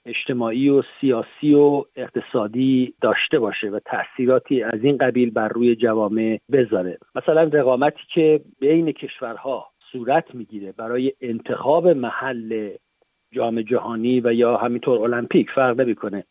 اجتماعی 0.07 0.69
و 0.69 0.83
سیاسی 1.01 1.55
و 1.55 1.85
اقتصادی 1.97 2.95
داشته 3.01 3.39
باشه 3.39 3.69
و 3.69 3.81
تاثیراتی 3.85 4.63
از 4.63 4.85
این 4.85 4.97
قبیل 4.97 5.31
بر 5.31 5.49
روی 5.49 5.77
جوامع 5.77 6.39
بذاره. 6.53 6.99
مثلا 7.15 7.43
رقامتی 7.43 8.03
که 8.15 8.41
بین 8.61 8.93
کشورها 8.93 9.67
صورت 9.93 10.35
می‌گیره 10.35 10.73
برای 10.73 11.13
انتخاب 11.21 11.89
محل 11.89 12.71
جام 13.33 13.63
جهانی 13.63 14.21
و 14.21 14.33
یا 14.33 14.57
همینطور 14.57 15.03
المپیک 15.03 15.51
فرق 15.51 15.81
نمی‌کنه. 15.81 16.25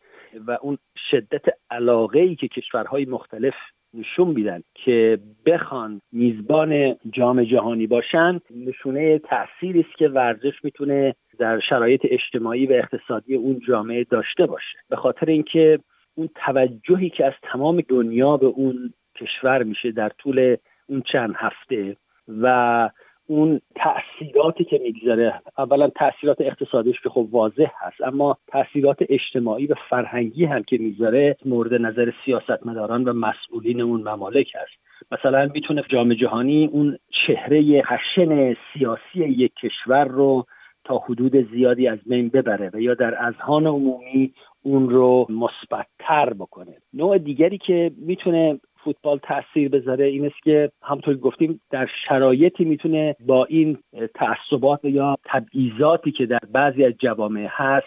و 0.46 0.58
اون 0.62 0.78
شدت 1.10 1.44
علاقه 1.70 2.20
ای 2.20 2.36
که 2.36 2.48
کشورهای 2.48 3.04
مختلف 3.04 3.54
نشون 3.94 4.28
میدن 4.28 4.62
که 4.74 5.18
بخوان 5.46 6.00
میزبان 6.12 6.96
جام 7.10 7.44
جهانی 7.44 7.86
باشن 7.86 8.40
نشونه 8.50 9.18
تأثیری 9.18 9.80
است 9.80 9.98
که 9.98 10.08
ورزش 10.08 10.64
می‌تونه 10.64 11.14
در 11.38 11.60
شرایط 11.60 12.00
اجتماعی 12.04 12.66
و 12.66 12.72
اقتصادی 12.72 13.34
اون 13.34 13.60
جامعه 13.68 14.04
داشته 14.04 14.46
باشه. 14.46 14.78
به 14.88 14.96
خاطر 14.96 15.26
اینکه 15.26 15.78
اون 16.14 16.28
توجهی 16.34 17.10
که 17.10 17.26
از 17.26 17.32
تمام 17.42 17.80
دنیا 17.88 18.36
به 18.36 18.46
اون 18.46 18.94
کشور 19.16 19.62
میشه 19.62 19.90
در 19.90 20.08
طول 20.08 20.56
اون 20.86 21.02
چند 21.12 21.34
هفته 21.36 21.96
و 22.28 22.90
اون 23.30 23.60
تاثیراتی 23.74 24.64
که 24.64 24.80
می‌گذاره 24.82 25.40
اولا 25.58 25.88
تاثیرات 25.88 26.40
اقتصادیش 26.40 27.00
که 27.00 27.08
خب 27.08 27.28
واضح 27.30 27.70
هست 27.78 28.02
اما 28.02 28.38
تاثیرات 28.46 28.96
اجتماعی 29.08 29.66
و 29.66 29.74
فرهنگی 29.90 30.44
هم 30.44 30.62
که 30.62 30.78
می‌گذاره 30.78 31.36
مورد 31.44 31.74
نظر 31.74 32.12
سیاستمداران 32.24 33.04
و 33.04 33.12
مسئولین 33.12 33.80
اون 33.80 34.08
ممالک 34.08 34.52
هست. 34.54 35.12
مثلا 35.12 35.50
می‌تونه 35.54 35.82
جام 35.88 36.14
جهانی 36.14 36.66
اون 36.66 36.98
چهره 37.10 37.82
خشن 37.82 38.54
سیاسی 38.72 39.18
یک 39.28 39.52
کشور 39.54 40.04
رو 40.04 40.46
تا 40.84 40.98
حدود 40.98 41.50
زیادی 41.50 41.88
از 41.88 41.98
بین 42.06 42.28
ببره 42.28 42.70
و 42.74 42.80
یا 42.80 42.94
در 42.94 43.26
اذهان 43.26 43.66
عمومی 43.66 44.32
اون 44.62 44.90
رو 44.90 45.26
مثبتتر 45.28 46.34
بکنه. 46.34 46.76
نوع 46.94 47.18
دیگری 47.18 47.58
که 47.58 47.90
می‌تونه 47.96 48.60
فوتبال 48.88 49.18
تاثیر 49.18 49.68
بذاره 49.68 50.04
این 50.04 50.26
است 50.26 50.42
که 50.44 50.70
همطور 50.82 51.14
گفتیم 51.14 51.60
در 51.70 51.88
شرایطی 52.08 52.64
می‌تونه 52.64 53.16
با 53.26 53.44
این 53.44 53.78
تعصبات 54.14 54.84
یا 54.84 55.16
تبعیضاتی 55.24 56.10
که 56.12 56.26
در 56.26 56.40
بعضی 56.52 56.84
از 56.84 56.92
جوامع 56.98 57.46
هست 57.50 57.86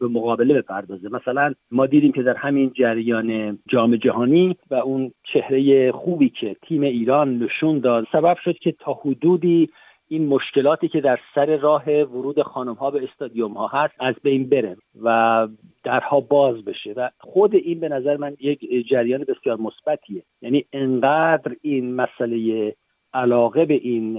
به 0.00 0.08
مقابله 0.10 0.54
بپردازه. 0.54 1.08
مثلا 1.08 1.54
ما 1.70 1.86
دیدیم 1.86 2.12
که 2.12 2.22
در 2.22 2.36
همین 2.36 2.72
جریان 2.74 3.58
جام 3.68 3.96
جهانی 3.96 4.56
و 4.70 4.74
اون 4.74 5.10
چهره 5.32 5.92
خوبی 5.92 6.28
که 6.28 6.56
تیم 6.62 6.82
ایران 6.82 7.38
نشون 7.38 7.78
داد 7.78 8.06
سبب 8.12 8.36
شد 8.44 8.58
که 8.58 8.72
تا 8.72 8.92
حدودی 8.92 9.68
این 10.08 10.26
مشکلاتی 10.26 10.88
که 10.88 11.00
در 11.00 11.18
سر 11.34 11.56
راه 11.56 11.90
ورود 11.90 12.42
خانم 12.42 12.74
ها 12.74 12.90
به 12.90 13.04
استادیوم 13.04 13.52
ها 13.52 13.66
هست 13.66 13.94
از 14.00 14.14
بین 14.22 14.48
بره 14.48 14.76
و 15.02 15.48
درها 15.84 16.20
باز 16.20 16.64
بشه 16.64 16.92
و 16.92 17.10
خود 17.20 17.54
این 17.54 17.80
به 17.80 17.88
نظر 17.88 18.16
من 18.16 18.36
یک 18.40 18.88
جریان 18.90 19.24
بسیار 19.24 19.56
مثبتیه. 19.56 20.22
یعنی 20.42 20.64
انقدر 20.72 21.56
این 21.62 21.94
مسئله 21.94 22.74
علاقه 23.14 23.64
به 23.64 23.74
این 23.74 24.18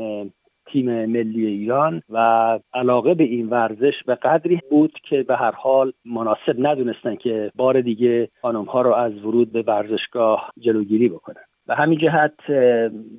تیم 0.71 1.05
ملی 1.05 1.45
ایران 1.45 2.01
و 2.09 2.59
علاقه 2.73 3.13
به 3.13 3.23
این 3.23 3.49
ورزش 3.49 4.03
به 4.05 4.15
قدری 4.15 4.59
بود 4.69 4.93
که 5.09 5.23
به 5.23 5.35
هر 5.35 5.51
حال 5.51 5.93
مناسب 6.05 6.55
ندونستن 6.57 7.15
که 7.15 7.51
بار 7.55 7.81
دیگه 7.81 8.29
خانم 8.41 8.65
ها 8.65 8.81
رو 8.81 8.93
از 8.93 9.25
ورود 9.25 9.51
به 9.51 9.61
ورزشگاه 9.61 10.51
جلوگیری 10.59 11.09
بکنن. 11.09 11.48
و 11.69 11.75
همین 11.75 11.99
جهت 11.99 12.47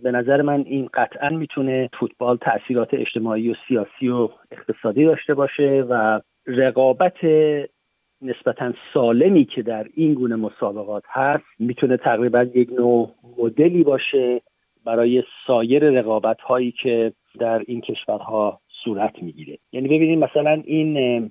به 0.03 0.11
نظر 0.13 0.43
من 0.43 0.65
این 0.67 0.89
قطعا 0.95 1.31
می‌تونه 1.31 1.91
فوتبال 2.01 2.37
تاثیرات 2.37 2.95
اجتماعی 2.95 3.51
و 3.51 3.55
سیاسی 3.69 4.09
و 4.09 4.29
اقتصادی 4.51 5.05
داشته 5.05 5.35
باشه 5.35 5.85
و 5.89 6.21
رقابت 6.47 7.25
نسبتا 8.23 8.73
سالمی 8.95 9.45
که 9.45 9.63
در 9.63 9.87
این 9.95 10.15
گونه 10.15 10.37
مسابقات 10.37 11.05
هست 11.09 11.45
می‌تونه 11.59 11.97
تقریبا 11.97 12.43
یک 12.43 12.71
نوع 12.73 13.11
مدلی 13.39 13.85
باشه 13.85 14.41
برای 14.85 15.23
سایر 15.47 15.91
رقابت 15.91 16.41
هایی 16.41 16.73
که 16.73 17.13
در 17.39 17.63
این 17.67 17.81
کشورها 17.81 18.61
صورت 18.85 19.23
می‌گیره. 19.23 19.59
یعنی 19.73 19.89
ببینید 19.89 20.19
مثلا 20.19 20.63
این 20.65 21.31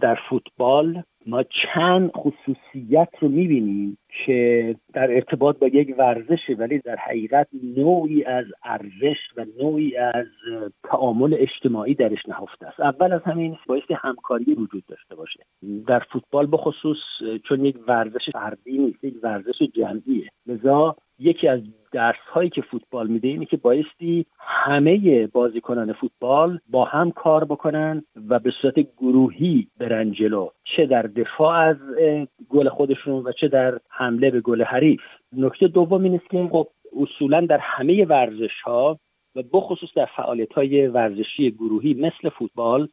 در 0.00 0.18
فوتبال 0.28 1.02
ما 1.26 1.42
چند 1.42 2.10
خصوصیت 2.10 3.08
رو 3.20 3.28
می‌بینیم 3.28 3.98
که 4.24 4.74
در 4.94 5.14
ارتباط 5.14 5.58
با 5.58 5.66
یک 5.66 5.94
ورزشه 5.98 6.54
ولی 6.58 6.78
در 6.78 6.96
حقیقت 6.96 7.48
نوعی 7.76 8.24
از 8.24 8.44
ارزش 8.64 9.16
و 9.36 9.44
نوعی 9.62 9.96
از 9.96 10.26
تعامل 10.84 11.36
اجتماعی 11.38 11.94
درش 11.94 12.28
نهفته 12.28 12.66
است. 12.66 12.80
اول 12.80 13.12
از 13.12 13.22
همین 13.22 13.56
بایستی 13.66 13.94
همکاری 13.94 14.54
وجود 14.54 14.84
داشته 14.88 15.14
باشه. 15.14 15.40
در 15.86 16.02
فوتبال 16.12 16.48
بخصوص 16.52 16.98
چون 17.48 17.64
یک 17.64 17.76
ورزش 17.88 18.30
فردی 18.32 18.78
نیست 18.78 19.04
یک 19.04 19.14
ورزش 19.22 19.62
جمعیه. 19.74 20.30
لذا 20.46 20.96
یکی 21.18 21.48
از 21.48 21.60
درس 21.92 22.16
هایی 22.32 22.50
که 22.50 22.62
فوتبال 22.62 23.06
میده 23.06 23.28
اینه 23.28 23.44
که 23.44 23.56
بایستی 23.56 24.26
همه 24.38 25.26
بازیکنان 25.26 25.92
فوتبال 25.92 26.58
با 26.70 26.84
هم 26.84 27.10
کار 27.10 27.44
بکنن 27.44 28.02
و 28.28 28.38
به 28.38 28.50
صورت 28.62 28.74
گروهی 28.96 29.68
برن 29.78 30.12
جلو. 30.12 30.48
چه 30.76 30.86
در 30.86 31.02
دفاع 31.02 31.56
از 31.56 31.76
گل 32.48 32.68
خودشون 32.68 33.22
و 33.24 33.32
چه 33.32 33.48
در 33.48 33.78
حمله 34.06 34.30
به 34.30 34.40
گل 34.40 34.62
حریف. 34.62 35.00
نکته 35.36 35.68
دوم 35.68 36.02
این 36.02 36.14
است 36.14 36.30
که 36.30 36.48
خب 36.52 36.68
اصولا 37.02 37.40
در 37.40 37.58
همه 37.58 38.04
ورزش 38.04 38.60
ها 38.64 38.98
و 39.36 39.42
بخصوص 39.52 39.88
در 39.96 40.06
فعالیت 40.16 40.52
های 40.52 40.86
ورزشی 40.86 41.50
گروهی 41.50 41.94
مثل 41.94 42.28
فوتبال 42.28 42.88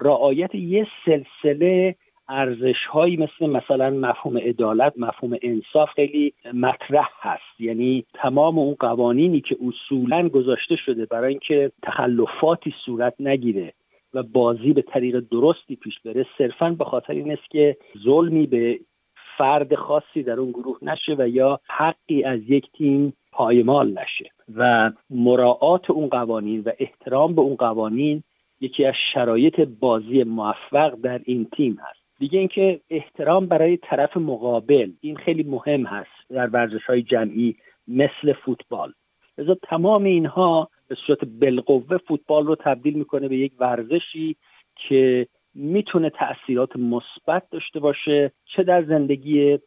رعایت 0.00 0.54
یه 0.54 0.86
سلسله 1.04 1.94
ارزش 2.28 2.86
هایی 2.90 3.16
مثل 3.16 3.46
مثلا 3.46 3.90
مفهوم 3.90 4.38
عدالت 4.38 4.92
مفهوم 4.96 5.36
انصاف 5.42 5.90
خیلی 5.90 6.32
مطرح 6.54 7.08
هست. 7.20 7.60
یعنی 7.60 8.04
تمام 8.14 8.58
اون 8.58 8.76
قوانینی 8.80 9.40
که 9.40 9.56
اصولا 9.68 10.28
گذاشته 10.28 10.76
شده 10.76 11.06
برای 11.06 11.28
اینکه 11.28 11.72
تخلفاتی 11.82 12.74
صورت 12.84 13.14
نگیره 13.20 13.72
و 14.14 14.22
بازی 14.22 14.72
به 14.72 14.82
طریق 14.82 15.20
درستی 15.30 15.76
پیش 15.76 16.00
بره 16.04 16.26
صرفا 16.38 16.70
به 16.70 16.84
خاطر 16.84 17.12
این 17.12 17.32
است 17.32 17.50
که 17.50 17.76
ظلمی 18.04 18.46
به 18.46 18.78
فرد 19.38 19.74
خاصی 19.74 20.22
در 20.22 20.40
اون 20.40 20.50
گروه 20.50 20.78
نشه 20.82 21.14
و 21.18 21.28
یا 21.28 21.60
حقی 21.68 22.24
از 22.24 22.40
یک 22.48 22.72
تیم 22.72 23.12
پایمال 23.32 23.90
نشه 23.90 24.30
و 24.56 24.92
مراعات 25.10 25.90
اون 25.90 26.08
قوانین 26.08 26.62
و 26.66 26.70
احترام 26.78 27.34
به 27.34 27.40
اون 27.40 27.56
قوانین 27.56 28.22
یکی 28.60 28.84
از 28.84 28.94
شرایط 29.14 29.60
بازی 29.60 30.22
موفق 30.22 30.94
در 31.02 31.20
این 31.24 31.48
تیم 31.56 31.78
هست. 31.80 32.00
دیگه 32.18 32.38
اینکه 32.38 32.80
احترام 32.90 33.46
برای 33.46 33.76
طرف 33.76 34.16
مقابل 34.16 34.90
این 35.00 35.16
خیلی 35.16 35.42
مهم 35.42 35.86
هست 35.86 36.30
در 36.30 36.46
ورزش 36.46 36.84
های 36.86 37.02
جمعی 37.02 37.56
مثل 37.88 38.32
فوتبال. 38.32 38.92
لذا 39.38 39.54
تمام 39.54 40.04
اینها 40.04 40.68
به 40.88 40.96
صورت 41.06 41.24
بالقوه 41.24 41.96
فوتبال 41.96 42.46
رو 42.46 42.54
تبدیل 42.54 42.94
می‌کنه 42.94 43.28
به 43.28 43.36
یک 43.36 43.52
ورزشی 43.58 44.36
که 44.88 45.26
می‌تونه 45.58 46.10
تاثیرات 46.10 46.76
مثبت 46.76 47.42
داشته 47.50 47.80
باشه 47.80 48.32
چه 48.56 48.62
در 48.62 48.84
زندگی 48.84 49.58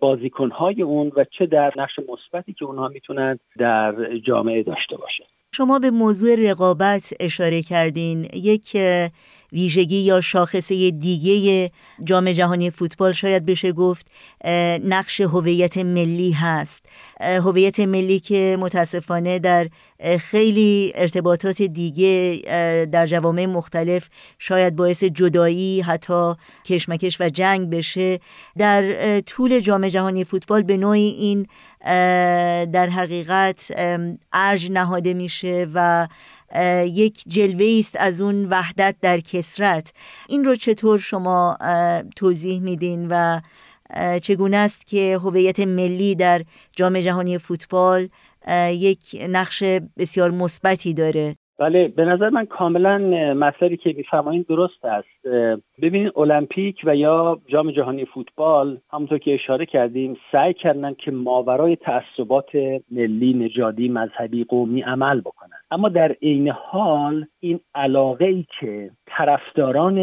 بازیکنهای 0.00 0.82
اون 0.82 1.12
و 1.16 1.24
چه 1.38 1.46
در 1.46 1.72
نقش 1.76 1.92
مثبتی 1.98 2.52
که 2.52 2.64
اونها 2.64 2.88
می‌تونن 2.88 3.38
در 3.58 4.16
جامعه 4.26 4.62
داشته 4.62 4.96
باشه. 4.96 5.24
شما 5.54 5.78
به 5.78 5.90
موضوع 5.90 6.50
رقابت 6.50 7.12
اشاره 7.20 7.62
کردین. 7.62 8.28
یک 8.34 8.76
ویژگی 9.52 9.96
یا 9.96 10.20
شاخصه 10.20 10.90
دیگه 10.90 11.70
جام 12.04 12.32
جهانی 12.32 12.70
فوتبال 12.70 13.12
شاید 13.12 13.46
بشه 13.46 13.72
گفت 13.72 14.06
نقش 14.84 15.20
هویت 15.20 15.78
ملی 15.78 16.32
هست. 16.32 16.86
هویت 17.20 17.80
ملی 17.80 18.20
که 18.20 18.56
متاسفانه 18.60 19.38
در 19.38 19.68
خیلی 20.18 20.92
ارتباطات 20.94 21.62
دیگه 21.62 22.40
در 22.92 23.06
جوامع 23.06 23.46
مختلف 23.46 24.08
شاید 24.38 24.76
باعث 24.76 25.04
جدایی 25.04 25.80
حتی 25.80 26.32
کشمکش 26.64 27.20
و 27.20 27.28
جنگ 27.28 27.70
بشه. 27.70 28.20
در 28.58 29.20
طول 29.20 29.60
جام 29.60 29.88
جهانی 29.88 30.24
فوتبال 30.24 30.62
به 30.62 30.76
نوعی 30.76 31.08
این 31.08 31.46
در 32.64 32.88
حقیقت 32.88 33.72
ارج 34.32 34.70
نهاده 34.70 35.14
میشه 35.14 35.66
و 35.74 36.08
یک 36.84 37.22
جلوه 37.26 37.76
است 37.78 37.96
از 38.00 38.20
اون 38.20 38.44
وحدت 38.50 38.96
در 39.02 39.20
کسرت. 39.20 39.92
این 40.28 40.44
رو 40.44 40.54
چطور 40.54 40.98
شما 40.98 41.56
توضیح 42.16 42.62
میدین 42.62 43.08
و 43.10 43.40
چگونه 44.22 44.56
است 44.56 44.86
که 44.86 45.18
هویت 45.18 45.60
ملی 45.60 46.14
در 46.14 46.40
جام 46.72 47.00
جهانی 47.00 47.38
فوتبال 47.38 48.08
یک 48.70 48.98
نقش 49.28 49.62
بسیار 49.98 50.30
مثبتی 50.30 50.94
داره؟ 50.94 51.34
بله 51.58 51.88
به 51.88 52.04
نظر 52.04 52.28
من 52.28 52.46
کاملا 52.46 52.98
مسئله 53.34 53.76
که 53.76 53.94
میفرمایید 53.96 54.46
درست 54.46 54.84
است. 54.84 55.26
ببینید 55.82 56.12
المپیک 56.16 56.76
و 56.84 56.96
یا 56.96 57.40
جام 57.46 57.70
جهانی 57.70 58.04
فوتبال 58.04 58.78
همونطور 58.90 59.18
که 59.18 59.34
اشاره 59.34 59.66
کردیم 59.66 60.16
سعی 60.32 60.54
کردن 60.54 60.94
که 60.94 61.10
ماورای 61.10 61.76
تعصبات 61.76 62.54
ملی 62.90 63.32
نژادی 63.34 63.88
مذهبی 63.88 64.44
قومی 64.44 64.82
عمل 64.82 65.20
بکنن. 65.20 65.57
اما 65.70 65.88
در 65.88 66.12
عین 66.12 66.48
حال 66.48 67.26
این 67.40 67.60
علاقه 67.74 68.24
ای 68.24 68.44
که 68.60 68.90
طرفداران 69.06 69.98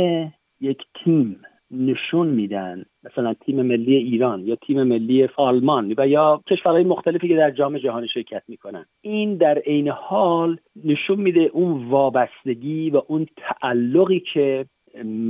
یک 0.62 0.82
تیم 1.04 1.41
نشون 1.71 2.28
میدن 2.28 2.86
مثلا 3.04 3.34
تیم 3.34 3.62
ملی 3.62 3.95
ایران 3.95 4.45
یا 4.45 4.56
تیم 4.56 4.84
ملی 4.84 5.30
آلمان 5.38 5.93
و 5.97 6.08
یا 6.08 6.41
کشورهای 6.47 6.84
مختلفی 6.84 7.28
که 7.28 7.36
در 7.36 7.51
جام 7.51 7.78
جهانی 7.78 8.08
شرکت 8.08 8.43
می‌کنن 8.47 8.86
این 9.01 9.38
در 9.38 9.58
عین 9.58 9.88
حال 9.88 10.58
نشون 10.84 11.19
میده 11.19 11.49
اون 11.54 11.89
وابستگی 11.89 12.89
و 12.89 13.01
اون 13.08 13.28
تعلقی 13.38 14.19
که 14.34 14.65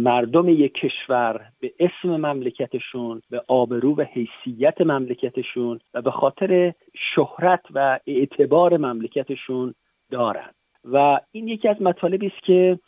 مردم 0.04 0.50
یک 0.50 0.74
کشور 0.74 1.41
به 1.60 1.74
اسم 1.80 2.10
مملکتشون 2.10 3.21
به 3.30 3.41
آبرو 3.48 3.95
و 3.95 4.02
حیثیت 4.02 4.82
مملکتشون 4.82 5.80
و 5.93 6.01
به 6.01 6.12
خاطر 6.12 6.74
شهرت 7.16 7.62
و 7.74 7.99
اعتبار 8.07 8.78
مملکتشون 8.78 9.74
دارند 10.12 10.56
و 10.84 11.20
این 11.32 11.47
یکی 11.47 11.68
از 11.68 11.82
مطالبی 11.82 12.28
است 12.28 12.43
که 12.43 12.80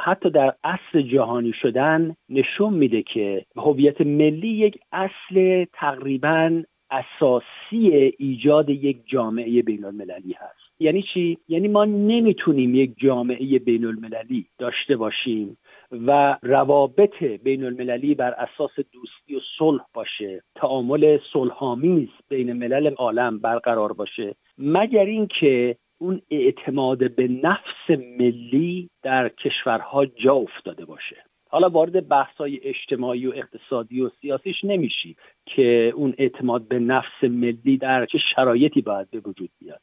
حتی 0.00 0.30
در 0.30 0.54
اصل 0.64 1.02
جهانی 1.02 1.52
شدن 1.52 2.16
نشون 2.28 2.74
میده 2.74 3.02
که 3.02 3.44
هویت 3.56 4.00
ملی 4.00 4.48
یک 4.48 4.78
اصل 4.92 5.64
تقریبا 5.72 6.62
اساسی 6.90 8.12
ایجاد 8.18 8.70
یک 8.70 8.98
جامعه 9.06 9.62
بین 9.62 9.84
المللی 9.84 10.32
هست. 10.32 10.66
یعنی 10.80 11.02
چی؟ 11.02 11.38
یعنی 11.48 11.68
ما 11.68 11.84
نمی‌تونیم 11.84 12.74
یک 12.74 12.92
جامعه 12.96 13.58
بین 13.58 13.84
المللی 13.84 14.46
داشته 14.58 14.96
باشیم 14.96 15.58
و 16.06 16.38
روابط 16.42 17.22
بین 17.22 17.64
المللی 17.64 18.14
بر 18.14 18.30
اساس 18.30 18.70
دوستی 18.76 19.36
و 19.36 19.40
صلح 19.58 19.84
باشه 19.94 20.42
تعامل 20.54 21.18
صلحآمیز 21.32 22.08
بین 22.28 22.52
ملل 22.52 22.94
عالم 22.94 23.38
برقرار 23.38 23.92
باشه. 23.92 24.34
مگر 24.58 25.04
اینکه 25.04 25.76
اون 25.98 26.22
اعتماد 26.30 27.14
به 27.14 27.28
نفس 27.28 28.00
ملی 28.18 28.90
در 29.02 29.28
کشورها 29.28 30.06
جا 30.06 30.34
افتاده 30.34 30.84
باشه. 30.84 31.16
حالا 31.48 31.68
وارد 31.68 32.08
بحث‌های 32.08 32.60
اجتماعی 32.62 33.26
و 33.26 33.32
اقتصادی 33.36 34.00
و 34.00 34.08
سیاسیش 34.20 34.64
نمیشی 34.64 35.16
که 35.46 35.92
اون 35.94 36.14
اعتماد 36.18 36.68
به 36.68 36.78
نفس 36.78 37.24
ملی 37.24 37.76
در 37.76 38.06
چه 38.06 38.18
شرایطی 38.18 38.80
باید 38.80 39.10
به 39.10 39.18
وجود 39.18 39.50
بیاد. 39.58 39.80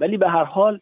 ولی 0.00 0.16
به 0.16 0.28
هر 0.28 0.44
حال 0.44 0.80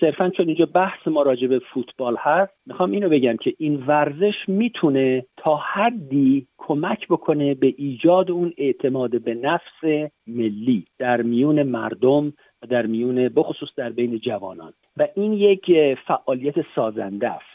صرفا 0.00 0.30
چون 0.30 0.46
اینجا 0.46 0.66
بحث 0.66 1.08
ما 1.08 1.22
راجع 1.22 1.46
به 1.46 1.58
فوتبال 1.58 2.16
هست 2.18 2.52
می‌خوام 2.66 2.90
اینو 2.90 3.08
بگم 3.08 3.36
که 3.36 3.54
این 3.58 3.84
ورزش 3.86 4.34
می‌تونه 4.48 5.24
تا 5.36 5.56
حدی 5.56 6.46
کمک 6.58 7.08
بکنه 7.08 7.54
به 7.54 7.74
ایجاد 7.78 8.30
اون 8.30 8.52
اعتماد 8.56 9.22
به 9.22 9.34
نفس 9.34 10.10
ملی 10.26 10.84
در 10.98 11.22
میون 11.22 11.62
مردم 11.62 12.32
در 12.66 12.86
میون 12.86 13.28
بخصوص 13.28 13.68
در 13.76 13.90
بین 13.90 14.18
جوانان. 14.18 14.72
و 14.96 15.08
این 15.14 15.32
یک 15.32 15.96
فعالیت 16.06 16.54
سازنده 16.74 17.28
است. 17.28 17.54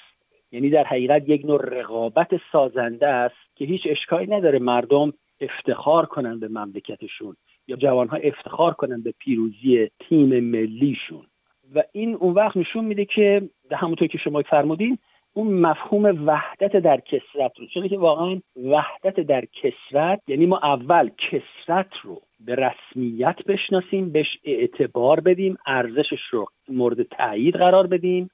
یعنی 0.52 0.70
در 0.70 0.84
حقیقت 0.84 1.30
یک 1.30 1.46
نوع 1.46 1.66
رقابت 1.66 2.30
سازنده 2.52 3.08
است 3.08 3.56
که 3.56 3.66
هیچ 3.66 3.82
اشکالی 3.86 4.28
نداره 4.28 4.60
مردم 4.60 5.14
افتخار 5.42 6.06
کنن 6.06 6.40
به 6.40 6.48
مملکتشون 6.48 7.36
یا 7.68 7.76
جوانها 7.76 8.18
افتخار 8.18 8.74
کنن 8.74 9.02
به 9.02 9.14
پیروزی 9.20 9.90
تیم 10.00 10.40
ملیشون. 10.40 11.26
و 11.76 11.84
این 11.92 12.16
اون 12.16 12.34
وقت 12.34 12.58
نشون 12.58 12.86
میده 12.86 13.06
که 13.06 13.50
همونطور 13.72 14.08
که 14.08 14.18
شما 14.18 14.42
فرمودین 14.42 14.98
اون 15.34 15.54
مفهوم 15.54 16.28
وحدت 16.28 16.76
در 16.76 17.00
کسرت 17.00 17.60
رو. 17.60 17.66
چون 17.74 17.88
که 17.88 17.98
واقعا 17.98 18.42
وحدت 18.56 19.20
در 19.20 19.46
کسرت 19.46 20.22
یعنی 20.28 20.46
ما 20.46 20.58
اول 20.58 21.10
کسرت 21.18 21.92
رو 22.04 22.22
به 22.40 22.56
رسمیت 22.56 23.36
بشناسیم 23.48 24.12
بهش 24.12 24.38
اعتبار 24.44 25.20
بدیم 25.20 25.58
ارزشش 25.66 26.22
رو 26.32 26.48
مورد 26.68 27.04
تایید 27.04 27.56
قرار 27.56 27.88
بدیم 27.88 28.30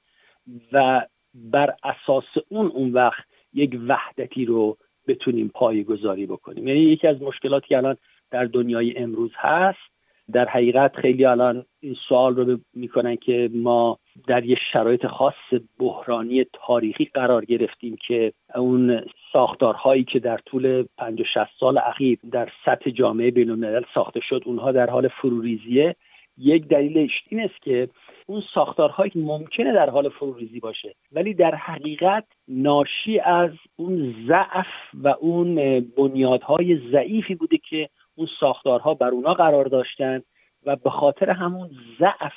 و 0.72 1.06
بر 1.34 1.74
اساس 1.84 2.38
اون 2.50 2.68
اون 2.68 2.94
وقت 2.94 3.26
یک 3.54 3.80
وحدتی 3.88 4.46
رو 4.46 4.78
بتونیم 5.08 5.52
پای 5.54 5.84
گذاری 5.84 6.26
بکنیم. 6.26 6.68
یعنی 6.68 6.80
یکی 6.80 7.08
از 7.08 7.22
مشکلاتی 7.22 7.68
که 7.68 7.78
الان 7.78 7.98
در 8.32 8.46
دنیای 8.46 8.98
امروز 8.98 9.32
هست 9.36 9.95
در 10.34 10.50
حقیقت 10.50 10.96
خیلی 10.96 11.26
الان 11.26 11.66
این 11.80 11.96
سوال 12.10 12.36
رو 12.36 12.58
می‌کنن 12.74 13.16
که 13.16 13.50
ما 13.54 14.00
در 14.28 14.46
یه 14.46 14.58
شرایط 14.74 15.08
خاص 15.08 15.34
بحرانی 15.80 16.46
تاریخی 16.54 17.06
قرار 17.14 17.46
گرفتیم 17.46 17.96
که 18.08 18.34
اون 18.56 19.02
ساختارهایی 19.34 20.04
که 20.04 20.20
در 20.20 20.38
طول 20.38 20.86
50 20.98 21.28
60 21.34 21.40
سال 21.60 21.78
اخیر 21.78 22.20
در 22.32 22.50
سطح 22.66 22.90
جامعه 22.90 23.32
بین 23.32 23.86
ساخته 23.94 24.20
شد 24.20 24.44
اونها 24.46 24.72
در 24.72 24.90
حال 24.90 25.08
فروریزیه. 25.08 25.96
یک 26.38 26.68
دلیلش 26.68 27.12
این 27.30 27.42
است 27.42 27.62
که 27.62 27.90
اون 28.28 28.44
ساختارهایی 28.54 29.12
ممکنه 29.16 29.74
در 29.74 29.90
حال 29.90 30.10
فروریزی 30.10 30.60
باشه 30.60 30.96
ولی 31.12 31.34
در 31.34 31.56
حقیقت 31.56 32.26
ناشی 32.48 33.20
از 33.20 33.52
اون 33.76 34.16
ضعف 34.28 34.68
و 34.94 35.08
اون 35.08 35.80
بنیادهای 35.98 36.80
ضعیفی 36.92 37.36
بوده 37.36 37.58
که 37.70 37.90
اون 38.16 38.28
ساختارها 38.40 38.94
بر 38.94 39.10
اونا 39.10 39.34
قرار 39.34 39.66
داشتن 39.66 40.22
و 40.66 40.76
به 40.76 40.90
خاطر 40.90 41.30
همون 41.30 41.70
ضعف 42.00 42.34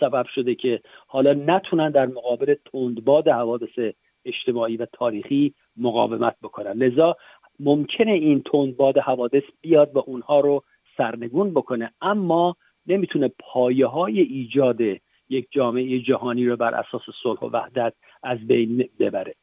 سبب 0.00 0.26
شده 0.34 0.54
که 0.54 0.80
حالا 1.06 1.32
نتونن 1.32 1.90
در 1.90 2.06
مقابل 2.06 2.54
تندباد 2.72 3.28
حوادث 3.28 3.94
اجتماعی 4.24 4.76
و 4.76 4.86
تاریخی 4.92 5.54
مقاومت 5.76 6.36
بکنن. 6.42 6.72
لذا 6.72 7.16
ممکنه 7.60 8.12
این 8.12 8.42
تندباد 8.42 8.98
حوادث 8.98 9.42
بیاد 9.60 9.96
و 9.96 10.02
اونها 10.06 10.40
رو 10.40 10.62
سرنگون 10.96 11.50
بکنه 11.50 11.90
اما 12.00 12.56
نمی‌تونه 12.86 13.30
پایه 13.38 13.86
های 13.86 14.20
ایجاد 14.20 14.80
یک 15.28 15.48
جامعه 15.50 16.00
جهانی 16.00 16.46
رو 16.46 16.56
بر 16.56 16.74
اساس 16.74 17.02
صلح 17.22 17.40
و 17.40 17.50
وحدت 17.52 17.92
از 18.22 18.38
بین 18.46 18.88
ببره. 18.98 19.34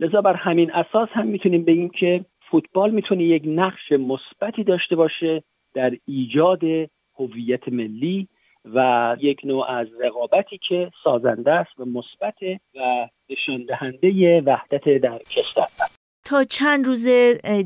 لذا 0.00 0.20
بر 0.20 0.34
همین 0.34 0.72
اساس 0.72 1.08
هم 1.12 1.26
می‌تونیم 1.26 1.64
بگیم 1.64 1.88
که 1.88 2.24
فوتبال 2.52 2.90
می‌تونه 2.90 3.24
یک 3.24 3.42
نقش 3.46 3.92
مثبتی 3.92 4.64
داشته 4.64 4.96
باشه 4.96 5.42
در 5.74 5.92
ایجاد 6.06 6.60
هویت 7.18 7.68
ملی 7.68 8.28
و 8.74 9.16
یک 9.20 9.40
نوع 9.44 9.70
از 9.70 9.86
رقابتی 10.00 10.60
که 10.68 10.90
سازنده 11.04 11.52
است 11.52 11.70
و 11.78 11.84
مثبت 11.84 12.34
و 12.74 13.08
نشان 13.30 13.64
دهنده 13.68 14.40
وحدت 14.40 15.00
در 15.02 15.18
کشور. 15.18 15.66
تا 16.24 16.44
چند 16.44 16.86
روز 16.86 17.06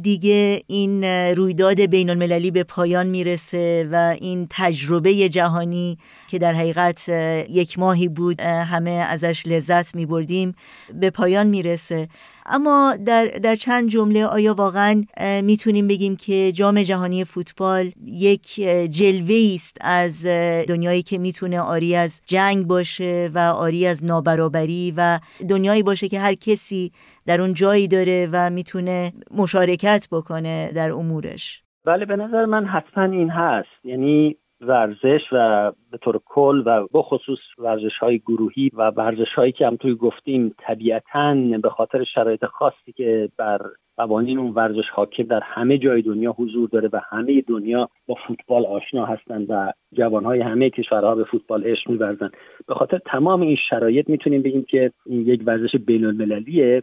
دیگه 0.03 0.61
این 0.67 1.05
رویداد 1.37 1.81
بین 1.81 2.11
المللی 2.11 2.51
به 2.51 2.65
پایان 2.65 3.07
می‌رسه 3.07 3.89
و 3.93 4.17
این 4.21 4.47
تجربه 4.51 5.29
جهانی 5.29 5.97
که 6.31 6.39
در 6.39 6.53
حقیقت 6.53 7.09
یک 7.51 7.79
ماهی 7.79 8.09
بود 8.09 8.41
همه 8.41 8.91
ازش 8.91 9.47
لذت 9.47 9.95
می 9.95 10.07
بردیم 10.07 10.55
به 11.01 11.11
پایان 11.11 11.47
می‌رسه. 11.47 12.09
اما 12.49 12.97
در, 13.07 13.27
در 13.27 13.57
چند 13.57 13.89
جمله 13.89 14.27
آیا 14.27 14.55
واقعا 14.55 15.03
می‌تونیم 15.43 15.89
بگیم 15.89 16.17
که 16.17 16.53
جام 16.53 16.83
جهانی 16.83 17.25
فوتبال 17.25 17.91
یک 18.07 18.55
جلوه 18.91 19.55
است 19.55 19.79
از 19.81 20.27
دنیایی 20.69 21.03
که 21.03 21.19
می‌تونه 21.19 21.61
آری 21.61 21.97
از 21.97 22.23
جنگ 22.27 22.67
باشه 22.67 23.31
و 23.35 23.39
آری 23.39 23.87
از 23.87 24.05
نابرابری 24.05 24.95
و 24.97 25.19
دنیایی 25.49 25.83
باشه 25.83 26.09
که 26.09 26.21
هر 26.21 26.35
کسی 26.35 26.93
در 27.27 27.41
اون 27.41 27.55
جایی 27.55 27.89
داره 27.89 28.29
و 28.33 28.51
می‌تونه 28.51 29.13
مشارکت 29.35 30.09
بکنه 30.13 30.73
در 30.75 30.93
امورش؟ 30.93 31.63
بله 31.85 32.05
به 32.05 32.17
نظر 32.17 32.45
من 32.45 32.67
حتما 32.67 33.05
این 33.05 33.31
هست. 33.31 33.85
یعنی 33.85 34.37
ورزش 34.61 35.21
و 35.33 35.73
به 35.91 35.99
طور 35.99 36.21
کل 36.25 36.63
و 36.67 36.87
بخصوص 36.95 37.39
ورزش 37.59 37.99
های 38.01 38.19
گروهی 38.19 38.71
و 38.75 38.91
ورزش 38.91 39.35
هایی 39.37 39.53
که 39.53 39.67
هم 39.67 39.77
توی 39.77 39.95
گفتیم 39.95 40.55
طبیعتا 40.59 41.35
به 41.63 41.71
خاطر 41.71 42.05
شرایط 42.05 42.45
خاصی 42.45 42.93
که 42.97 43.29
بر 43.37 43.61
قوانین 43.97 44.39
اون 44.39 44.51
ورزش 44.51 44.89
حاکم 44.93 45.23
در 45.23 45.41
همه 45.43 45.79
جای 45.79 46.03
دنیا 46.03 46.35
حضور 46.39 46.69
داره 46.69 46.89
و 46.93 47.01
همه 47.09 47.41
دنیا 47.41 47.89
با 48.07 48.15
فوتبال 48.27 48.67
آشنا 48.67 49.07
هستند 49.07 49.47
و 49.49 49.73
جوانهای 49.93 50.41
همه 50.41 50.71
کشورها 50.71 51.15
به 51.15 51.25
فوتبال 51.25 51.65
عشق 51.65 51.91
میورزن. 51.91 52.31
به 52.69 52.75
خاطر 52.75 52.99
تمام 52.99 53.41
این 53.41 53.57
شرایط 53.71 54.09
می‌تونیم 54.09 54.43
بگیم 54.43 54.65
که 54.65 54.93
این 55.07 55.27
یک 55.27 55.43
ورزش 55.47 55.77
بین 55.77 56.05
المللیه 56.05 56.83